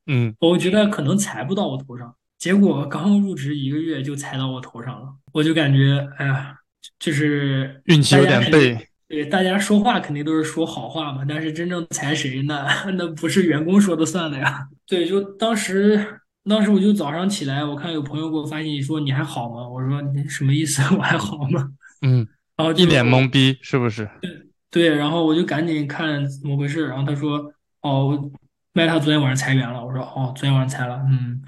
[0.08, 6.56] 嗯，我觉得可能裁不到我头上，结果刚入职一个月就裁到我头上了，我就感觉，哎呀，
[6.98, 8.88] 就是运气有点背。
[9.10, 12.66] 对，大家说话肯定都是说好话嘛，但是真正裁谁呢
[12.98, 14.68] 那不是员工说的算的呀。
[14.86, 19.68] 对，就当时当时我就早上起来，我看有朋友给我发信息说你还好吗？
[19.68, 20.82] 我说你什么意思？
[20.96, 21.70] 我还好吗？
[22.02, 24.10] 嗯，然后一脸懵逼，是不是？
[24.72, 28.30] 对，然后我就赶紧看怎么回事，然后他说哦
[28.74, 29.84] ，Meta 昨天晚上裁员了。
[29.84, 31.42] 我说哦，昨天晚上裁了，嗯。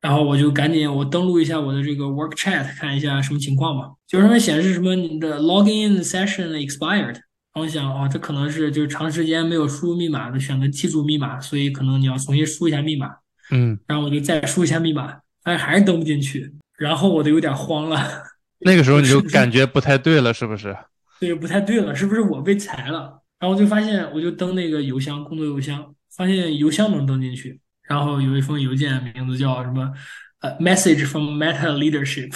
[0.00, 7.14] 然后我就赶紧我登录一下我的这个 Work Chat 看一下什么情况吧，就上面显示什么你的 Login Session expired。
[7.54, 13.08] 然后我想哦，这可能是就是长时间没有输入密码的，选择记住密码，所以可能你要重新输一下密码。
[13.50, 15.08] 嗯，然后我就再输一下密码，
[15.42, 18.24] 发现还是登不进去，然后我就有点慌了。
[18.60, 20.76] 那个时候你就 感觉不太对了，是不是？
[21.20, 23.22] 对，不太对了，是不是我被裁了？
[23.38, 29.92] 然后我就发现，我就登那个邮箱，工作邮箱，发现邮箱能登进去，然后有一封邮件，名字叫什么？
[30.40, 32.32] 呃，message from Meta Leadership。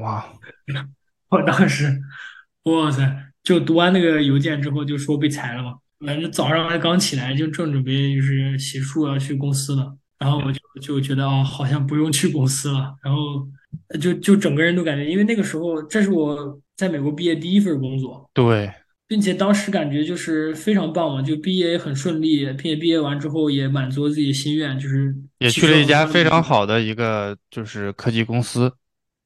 [0.00, 0.26] 哇，
[1.30, 2.00] 我当时，
[2.64, 5.74] 哇塞，就读完那个邮件之后，就说被裁了嘛。
[6.00, 13.46] 反正早上还刚起来，就正准备就是洗漱要去公司了，然后我就就觉得哦，好像不用去公司了，然后
[14.00, 18.70] 就就整个人都感觉，因为那个时候这是我在美国毕业第一份工作，对，
[19.06, 28.72] 并且当时感觉就是非常棒嘛，就毕业也很顺利，并且毕业完之后也满足了自己的心愿，就是也去了一家非常好的一个就是科技公司。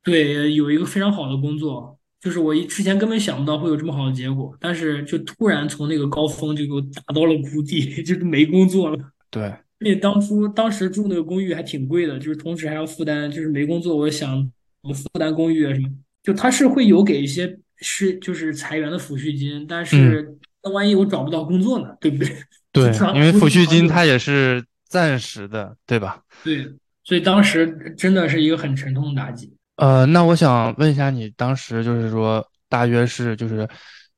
[0.02, 8.98] 对，有一个非常好的工作，就是我一之前根本想不到会有这么好的结果，但是就突然从那个高峰就给我打到了谷底， 就是没工作了。
[9.30, 14.50] 对，因为当初当时住那个公寓还挺贵的，就是同时还要负担，就是没工作，我想
[14.82, 15.88] 我负担公寓啊什么，
[16.22, 22.28] 就他是会有给一些是就是裁员的抚恤金，但嗯，是那万一我找不到工作呢，对不对？
[22.72, 26.22] 对， 因为抚恤金它也是暂时的，对吧？
[26.44, 26.64] 对，
[27.04, 29.50] 所以当时真的是一个很沉痛的打击。
[29.76, 33.66] 呃，那我想问一下，你当时就是说，大约是就是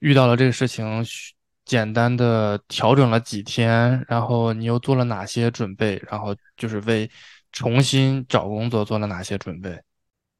[0.01, 1.33] 遇到了这个事情，需
[1.65, 7.09] 简单的调整了几天，然后你又做了哪些准备，然后就是为
[7.53, 9.79] 重新找工作做了哪些准备？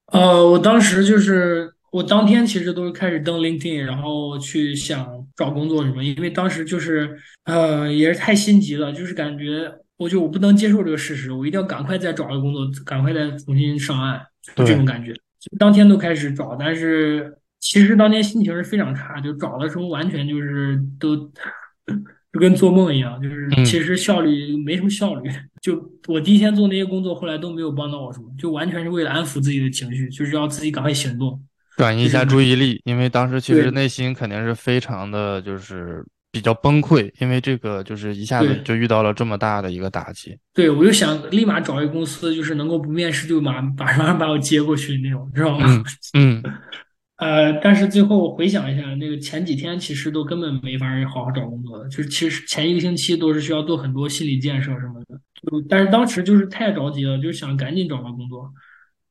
[0.07, 5.07] 呃，我当时就是我当天其实都是开始登 LinkedIn，然后去想
[5.37, 14.20] 找工作什么，因为当时就是呃也是太心急了，就是感觉我就我不能接受这个事实，我一定要赶快再找个工作，赶快再重新上岸，
[14.57, 15.12] 就这，种感觉。
[15.12, 25.31] 就当天都开始找，但是其实当天心情是非常差，就找的时候完全就是都就跟做梦一样，就是嗯，其实效率没什么效率。
[25.63, 31.41] 就我第一天做那些工作，后来都没有帮到我什么，就完全是为了安抚自己的情绪，就是要自己赶快行动，
[31.77, 32.25] 转移一下。
[32.25, 40.37] 注意力，因为当时其实内心肯定是非常的就是比较崩溃，因为这个就是一下子就遇到了这么大的一个打击。
[40.53, 45.67] 对，我就想立马找一个公司，就是能够不面试就马马上把我接过去那种，知道吗？
[46.15, 46.43] 嗯嗯，
[47.23, 55.20] 呃，但是最后回想一下，那个前几天其实都根本没法好好找工作的，就是其实前一个星期都是需要做很多心理建设什么的。
[55.41, 58.53] 就但是当时就是太着急了，就是想赶紧找到工作。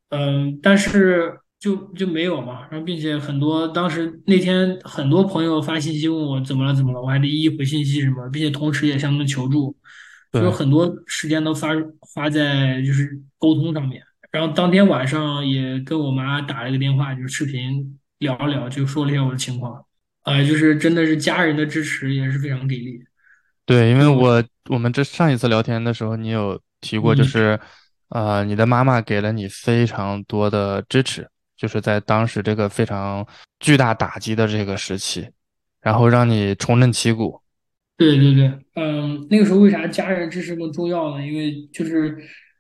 [0.09, 9.74] 嗯，但是就就没有嘛，然后并且很多当时那天很多朋友发信息问我怎么了怎么了，我还得一一回信息什么，并且同时也向他们求助，
[10.34, 10.51] 就有。
[10.51, 11.70] 很多时间都发
[12.01, 14.01] 花在就是沟通上面。
[14.34, 19.84] 然后当天晚上也跟我妈打了个电话，就是视频聊了聊，就说了一下我的情况，
[20.24, 23.03] 呃，就是真的是家人的支持也是非常给力。
[23.65, 27.59] 对，因为我我们这上一次聊天的时候，你有提过，就嗯，是，
[28.09, 33.26] 呃，你的妈妈给了你非常多的支持，就是在当时这个非常
[33.59, 35.28] 巨大打击的这个时期，
[35.82, 37.41] 然后让你重振旗鼓。
[37.97, 41.26] 对对对，嗯，那个时候为啥家人支持那么重要呢？
[41.26, 42.17] 因为就是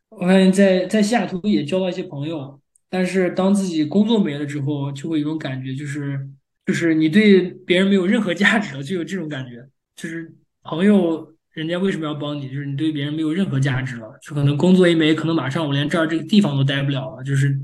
[0.09, 2.60] 我发现在在西雅图也交到一些朋友，
[2.91, 6.27] 但是当自己工作没了之后，就会有一种感觉，就是
[6.65, 9.65] 就是你对别人没有任何价值了，就有这种感觉，
[9.95, 10.29] 就是
[10.61, 12.49] 朋友人家为什么要帮你？
[12.49, 17.57] 就是你对别人没有任何价值了，就可能工作一没，可能马上我连这儿这个地方都待不了了，就是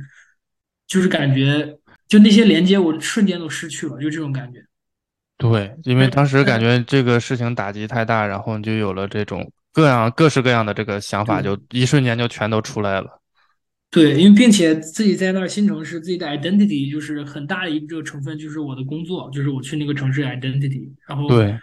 [0.87, 4.63] 就是感觉就那些连接我瞬间都失去了，就这种感觉。
[5.37, 11.55] 对，因为当时感觉这个事情打击太大，然后你就有了这种各样各式各样的这个想法，就。
[11.69, 13.21] 一瞬间就全都出来了。
[13.89, 20.91] 对，因为并且自己在那儿新城市，自己的 identity 就是很大的一个成分，就是我的工作，就是我去那个城市 identity。
[21.07, 21.57] 然后对，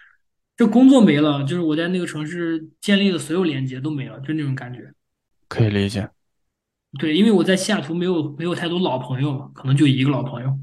[0.56, 4.80] 这工作没了，就是我在那个城市建立的所有连接都没了，就那种感觉。
[5.48, 6.08] 可以理解。
[6.98, 10.58] 对，因为我在西雅图没有没有太多老朋友嘛，可能就一个老朋友，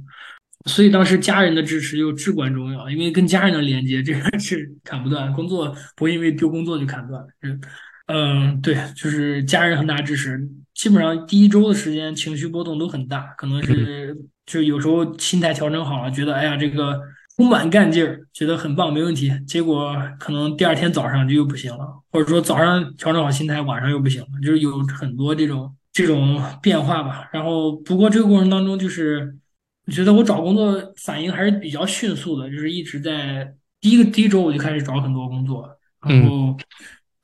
[0.65, 7.23] 所以当时家人的支持又至关重要，因为跟家人的连接 这个是砍不断，工作不会因为丢工作就砍断。
[7.43, 7.61] 嗯
[8.07, 10.49] 嗯，对，就是家人很大支持，
[10.81, 14.17] 基本上第一周的时间情绪波动都很大，可能嗯，是
[14.47, 16.99] 就有时候心态调整好了，觉得哎呀这个
[17.35, 27.29] 充满干劲儿，觉得很棒，没问题，结果可能第二天早上就又不行了，或者说早上调整好心态，晚上又不行了，就是有很多这种这种变化吧。
[27.31, 29.37] 然后不过这个过程当中，就是
[29.85, 35.69] 我觉得我找工作反应还是比较迅速的，就是一直在第一个第一周我就开始找很多工作。
[36.01, 36.57] 然嗯后，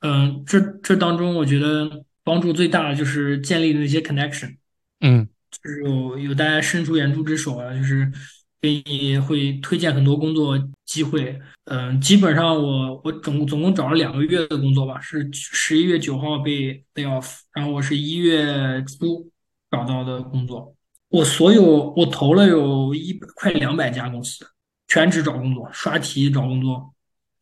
[0.02, 1.90] 嗯，这这当中，我觉得
[2.28, 4.54] 帮助最大的就是建立的那些 connection，
[5.00, 8.12] 嗯就是有有大家伸出援助之手啊，就是
[8.60, 11.40] 给你会推荐很多工作机会。
[11.64, 19.30] 嗯，基本上我我总总共找了两个月的工作吧，是十一月九号被 lay off，然后我是一月初
[19.70, 20.74] 找到的工作。
[21.08, 21.62] 我所有
[21.96, 24.46] 我投了有一百快两百家公司，
[24.86, 26.92] 全职找工作，刷题找工作。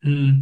[0.03, 0.41] 嗯，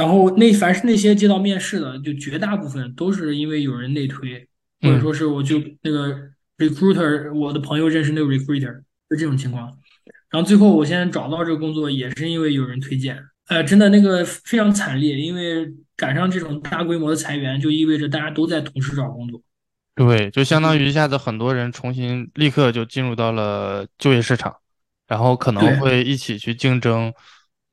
[0.00, 4.48] 然后那凡是那些接到面试的，就绝大部分都是因为有人内推，
[4.80, 5.00] 或者嗯。
[5.02, 6.16] 说是我就那个
[6.56, 8.80] recruiter，我的朋友认识那个 recruiter，
[9.10, 9.66] 就这种情况。
[10.30, 13.22] 然后最后我现在找到这个工作，也是因为有人推荐。
[13.48, 19.42] 呃，真的那个非常惨烈，因为赶上这种大规模的裁员，就意味着大家都在同时找工作。
[19.96, 24.56] 对，就相当于一下子很多人重新立刻就进入到了就业市场，
[25.06, 27.12] 然后可能，会一起去竞争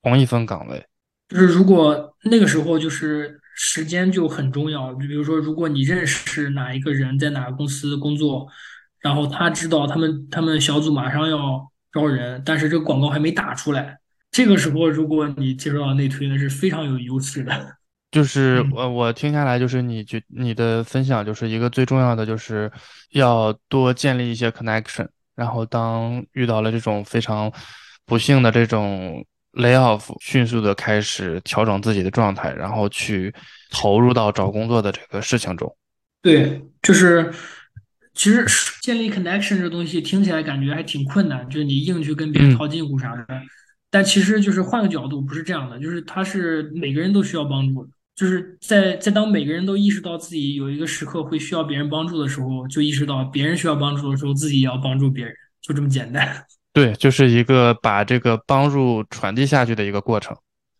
[0.03, 0.83] 同一份岗位。
[1.29, 8.47] 就是如果那个时候就是时间就很重要，就比如说，如果你认识哪一个人在哪个公司工作，
[9.01, 13.97] 然后他知道他们他们小组马上要招人，但是这个广告还没打出来，
[14.31, 17.75] 这个时候如果你接触到内推呢，是非常有优势的。
[18.09, 22.71] 就是嗯，我我听下来，就是你觉你的分享，就是一个最重要的，就是
[23.11, 25.05] 要多建立一些 connection，
[25.35, 27.51] 然后当遇到了这种非常
[28.05, 29.25] 不幸的这种
[29.57, 33.33] layoff，迅速的开始调整自己的状态，然后去
[33.71, 35.75] 投入到找工作的这个事情中。
[36.21, 37.31] 对，就是
[38.13, 38.45] 其实
[38.81, 43.25] 建立 connection 这东西听起来感觉还挺困难，就是你硬去跟别人嗯，套近乎啥的。
[43.89, 56.45] 但其实就是换个角度，不是这样的，就是他是每个人都需要帮助的，就是在在当每个人都意识到自己有一个时刻会需要别人帮助的时候，就意识到别人需要帮助的时候，自己也要帮助别人，就这么简单。
[56.77, 60.37] 对，就是一个把这个帮助传递下去的一个过程。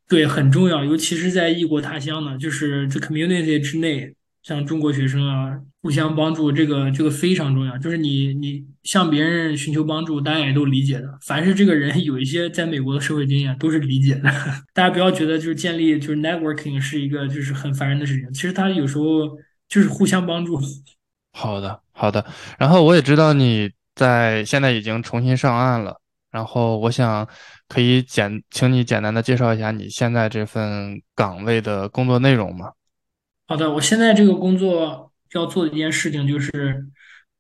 [0.08, 7.76] 对，很重要，尤其是在异国他乡呢，就是这 community 之内，像中国学生啊，互相帮助，这个这个非常重要。
[7.80, 11.18] 就是你你向别人寻求帮助，大家也都理解的。
[11.26, 14.32] 凡是这个人 有一些在美国的社会经验，都是理解的。
[14.76, 19.36] 大家不要觉得就是建立就是 networking 是一个就是很烦人的事情，其实他有时候
[19.68, 20.62] 就是互相帮助。
[21.34, 22.24] 好的，好的。
[22.60, 26.00] 然后我也知道你在现在已经重新上岸了，
[26.32, 27.28] 然后我想
[27.68, 32.72] 可以简，请你简单的介绍一下你现在这份岗位的工作内容吗？
[33.48, 36.86] 好的，我现在这个工作要做的一件事情就是，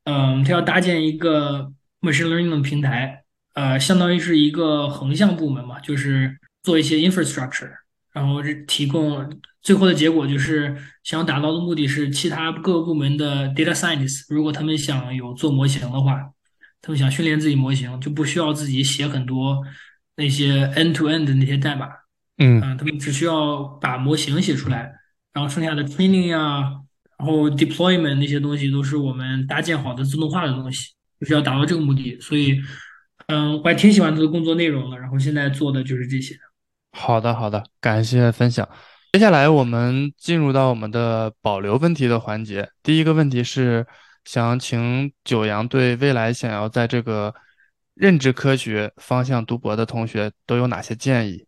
[0.06, 7.72] 嗯，它要搭建一个 machine learning 的平台，呃，相当于是一个横向部门嘛，就是做一些 infrastructure，
[8.14, 9.30] 然后是提供
[9.62, 16.32] 最后的结果就是想达到的目的是其他各个部门的 data scientists，如果他们想有做模型的话，
[16.82, 19.64] 他们想训练自己模型，就不需要自己写很多
[20.16, 21.88] 那些 end to end 的那些代码，
[22.38, 24.92] 嗯，嗯，他们只需要把模型写出来。
[25.34, 26.62] 然后剩下的 training 呀，
[27.20, 32.20] 然后 deployment 那些东西都是我们搭建好的自动化的东西，就是要达到这个目的。
[32.20, 32.60] 所以，
[33.28, 34.98] 嗯，我还挺喜欢他的工作内容的。
[34.98, 36.36] 然后现在做的就是这些。
[36.94, 38.68] 好的，好的，感谢分享。
[39.14, 42.70] 接下来我们进入到我们的保留问题的环节。
[42.82, 43.86] 第一个问题是，
[44.28, 47.34] 想请九阳对未来想要在这个
[47.94, 51.46] 认知科学方向读博的同学都有哪些建议？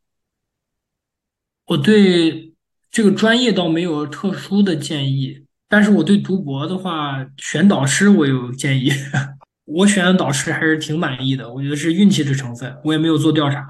[1.66, 2.54] 我对
[2.90, 8.90] 这个专业倒没有特殊的建议，但是我对读博的话，选导师我有建议。
[9.66, 12.80] 我选的导师还是挺满意的，我觉得是运气的成分。
[12.86, 13.68] 我也没有做调查，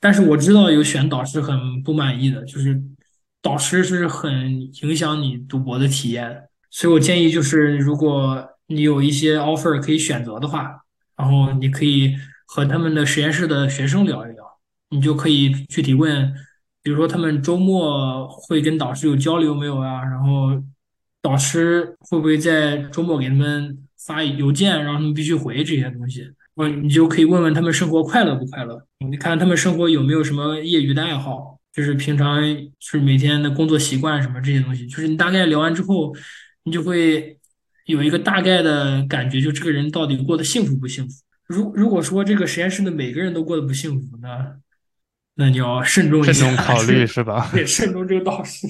[0.00, 2.82] 但是我知道有选导师很不满意的，就是
[3.40, 6.48] 导师是很影响你读博的体验。
[6.74, 10.80] 所以我建议就是，如果你有一些 offer 可以选择的话，
[11.16, 12.16] 然后你可以
[12.46, 14.42] 和他们的实验室的学生聊一聊，
[14.88, 16.32] 你就可以具体问。
[16.82, 20.02] 比如说他们周末会跟导师有交流没有啊？
[20.02, 20.60] 然后
[21.20, 26.26] 导师会不会在周末给他们发邮件，让他们必须回这些东西？
[26.54, 28.84] 我你就可以问问他们生活快乐不快乐？
[29.08, 31.58] 你看他们生活有没有什么业余的爱好？
[31.72, 32.42] 就是平常
[32.80, 34.86] 是每天的工作习惯什么这些东西？
[34.86, 36.14] 就是你大概聊完之后，
[36.64, 37.38] 你就会
[37.86, 41.14] 有一个大概的感觉，就这个人到底过得幸福不幸福？
[41.46, 44.28] 如如果说这个实验室的每个人都过得不幸福呢？
[45.34, 47.48] 那你要慎重一慎重，考虑是是吧？
[47.52, 48.68] 对慎重这个导师。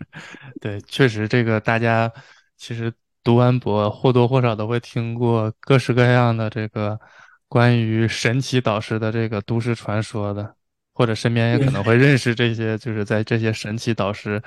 [0.60, 2.12] 对，确实，这个大家
[2.58, 7.00] 其实读完博或多或少都会听过各式各样的这个
[7.48, 10.54] 关于神奇导师的这个都市传说的，
[10.92, 14.42] 或者身边也可能会认识这些就是在这些神奇导师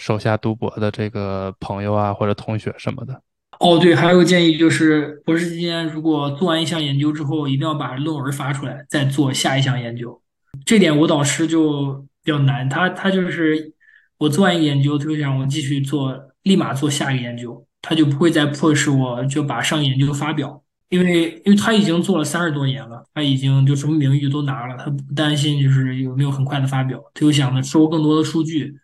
[0.00, 3.20] 手下读博的这个朋友啊或者同学什么的。
[3.58, 10.18] 哦，对，还有个建议就是，博士期间如果做完一项研究之后，一定要把论文发出来，再做下一项研究。
[10.64, 11.92] 这点我导师就
[12.24, 13.74] 比较难，他他就是
[14.16, 28.74] 我做完一个研究，他就想我继续做，立马做下一个研究，他就不会再迫使我就把上个研究发表，因为因为他已经做了三十多年了，他已经就什么名誉都拿了，他不担心就是有没有很快的发表，他就想着收更多的数据，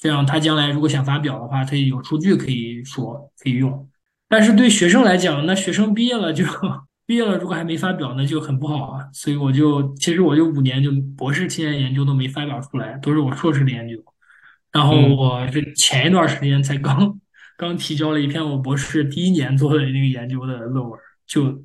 [0.00, 3.88] 这样他将来如果想发表的话，他也有数据可以说可以用。
[4.28, 6.44] 但是对学生来讲，那学生毕业了就
[7.06, 9.08] 毕业了，如果还没发表，那就很不好啊。
[9.12, 13.96] 所以我就其实我就五年就博士期间研究都没发表出来，都是我硕士的研究。
[14.70, 17.18] 然后嗯，我这前一段时间才刚
[17.56, 21.64] 刚提交了一篇我博士第一年做的那个研究的论文，就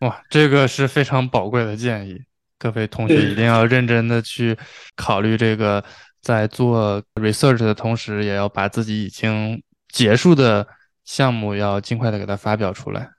[0.00, 2.20] 哇，这个是非常宝贵的建议，
[2.58, 4.54] 各位同学一定要认真的去
[4.94, 5.82] 考虑这个，
[6.24, 10.66] 在做 research 的同时，也要把自己已经结束的
[11.04, 13.10] 项目要尽快的给它发表出来。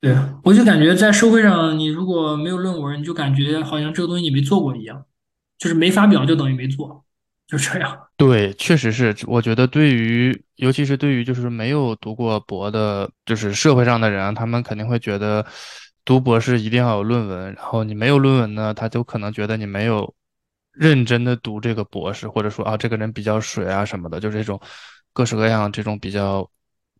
[0.00, 5.04] 对，我就感觉在社会上，你如果没有论文，你就感觉好像这个东西你没做过一样，
[5.58, 7.04] 就是没发表就等于没做，
[7.46, 7.96] 就这样。
[8.16, 15.44] 对，确实是，我觉得对于，尤其是对于就是没有读过博的，就是社会上的人啊，他们肯定会觉得
[16.04, 20.12] 读博士一定要有论文，然后你没有论文呢，他就可能觉得你没有
[20.72, 24.60] 认真的读这个博士，或者说啊这个人比较水啊什么的，就是这种
[25.12, 26.48] 各式各样这种比较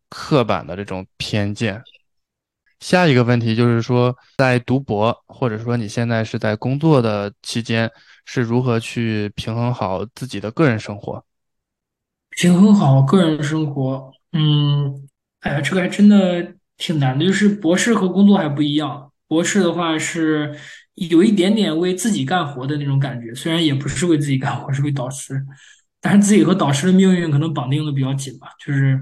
[0.09, 1.82] 刻板的这种偏见。
[2.81, 7.89] 下一个问题就是说，在读博或者说你现在是在工作的期间，
[8.24, 11.24] 是如何去平衡好自己的个人生活？
[12.31, 15.09] 平衡好个人生活，嗯，
[15.40, 17.24] 哎呀，这个还真的挺难的。
[17.24, 20.59] 就是博士和工作还不一样，博士的话是
[20.94, 25.44] 有一点点为自己干活的那种感觉，虽然也不是为自己干活，是为导师，
[26.01, 28.48] 但是自己和导师的命运可能绑定的比较紧吧。
[28.64, 29.01] 就是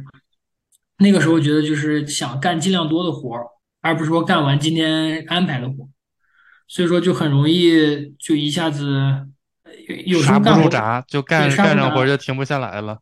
[0.98, 3.44] 那个时候觉得就是想干尽量多的活儿。
[3.82, 5.88] 而不是说干完今天安排的活，
[6.68, 9.26] 所以说就很容易就一下子
[9.88, 10.68] 有有时候干活
[11.08, 12.98] 就干干上活就停不下来了。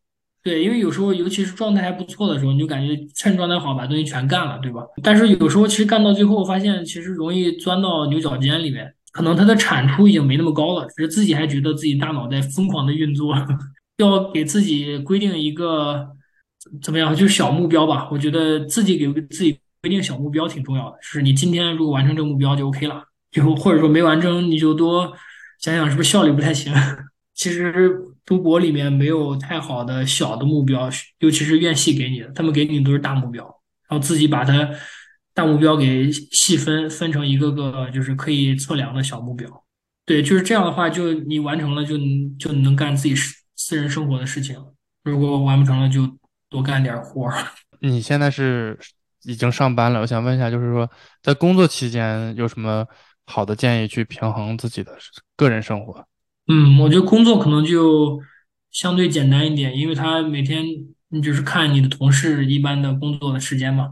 [0.48, 4.82] 对，因为有时候尤其是状态还不错的时候，你就感觉趁状态好把东西全干了，对吧？
[5.02, 13.34] 但是有时候其实干到最后发现，其实容易钻到牛角尖里面，可能它的产出已经没那么高了，只是自己还觉得自己大脑在疯狂的运作，
[13.98, 16.08] 要给自己规定一个
[16.82, 18.08] 怎么样，就是小目标吧。
[18.10, 19.58] 我觉得自己给自己。
[19.80, 23.00] 规定小目标挺重要的，就是你今天如果完成这个目标就 OK 了，
[23.30, 25.12] 就或者说没完成你就多
[25.60, 26.74] 想想是不是效率不太行。
[27.36, 27.94] 其实
[28.28, 30.90] 读博里面没有太好的小的目标，
[31.20, 33.42] 尤其是院系给你的，他们给你都是大目标，
[33.88, 34.68] 然后自己把它
[35.32, 39.48] 大目标给细分分成一个个就是可以测量的小目标。
[40.04, 41.96] 对，就是这样的话，就你完成了就
[42.38, 44.62] 就能干自己私私人生活的事情，
[45.04, 46.06] 如果完不成了就
[46.50, 47.34] 多干点活儿。
[47.80, 48.78] 你现在是？
[49.24, 50.88] 已经上班了，我想问一下，就是说
[51.22, 52.86] 在工作期间有什么
[53.26, 54.96] 好的建议去平衡自己的
[55.36, 56.06] 个人生活？
[56.48, 58.20] 嗯，我觉得工作可能就
[58.70, 60.64] 相对简单一点，因为他每天
[61.22, 63.90] 就是看你的同事一般的工作的时间嘛。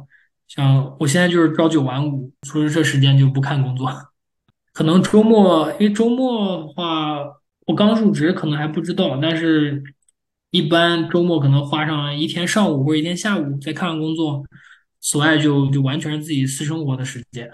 [0.49, 3.91] 像我现在就是朝九晚五，除了这时间就不看工作。
[4.73, 7.19] 可能周末，因为周末的话，
[7.66, 9.83] 我刚入职可能还不知道，但是
[10.51, 14.45] 一般周末可能花上一天上午或者一天下午再看看工作。
[14.99, 17.49] 所爱就就完全是自己私生活的时间。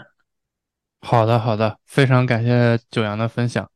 [1.03, 3.69] 好的，好的，非常感谢九阳的分享。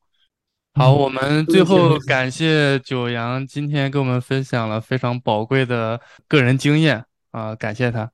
[0.79, 5.99] 好，我们最后感谢九阳今天跟我们分享了非常宝贵的
[6.29, 8.11] 个人经验啊，感谢他。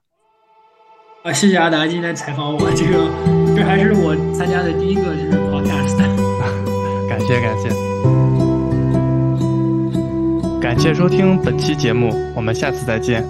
[1.25, 3.11] 啊，谢谢阿达今天采访我，这个
[3.57, 5.97] 这还是我参加的第一个就是 podcast。
[7.11, 7.69] 感谢感谢，
[10.61, 13.25] 感谢收听本期节目，我们下次再见。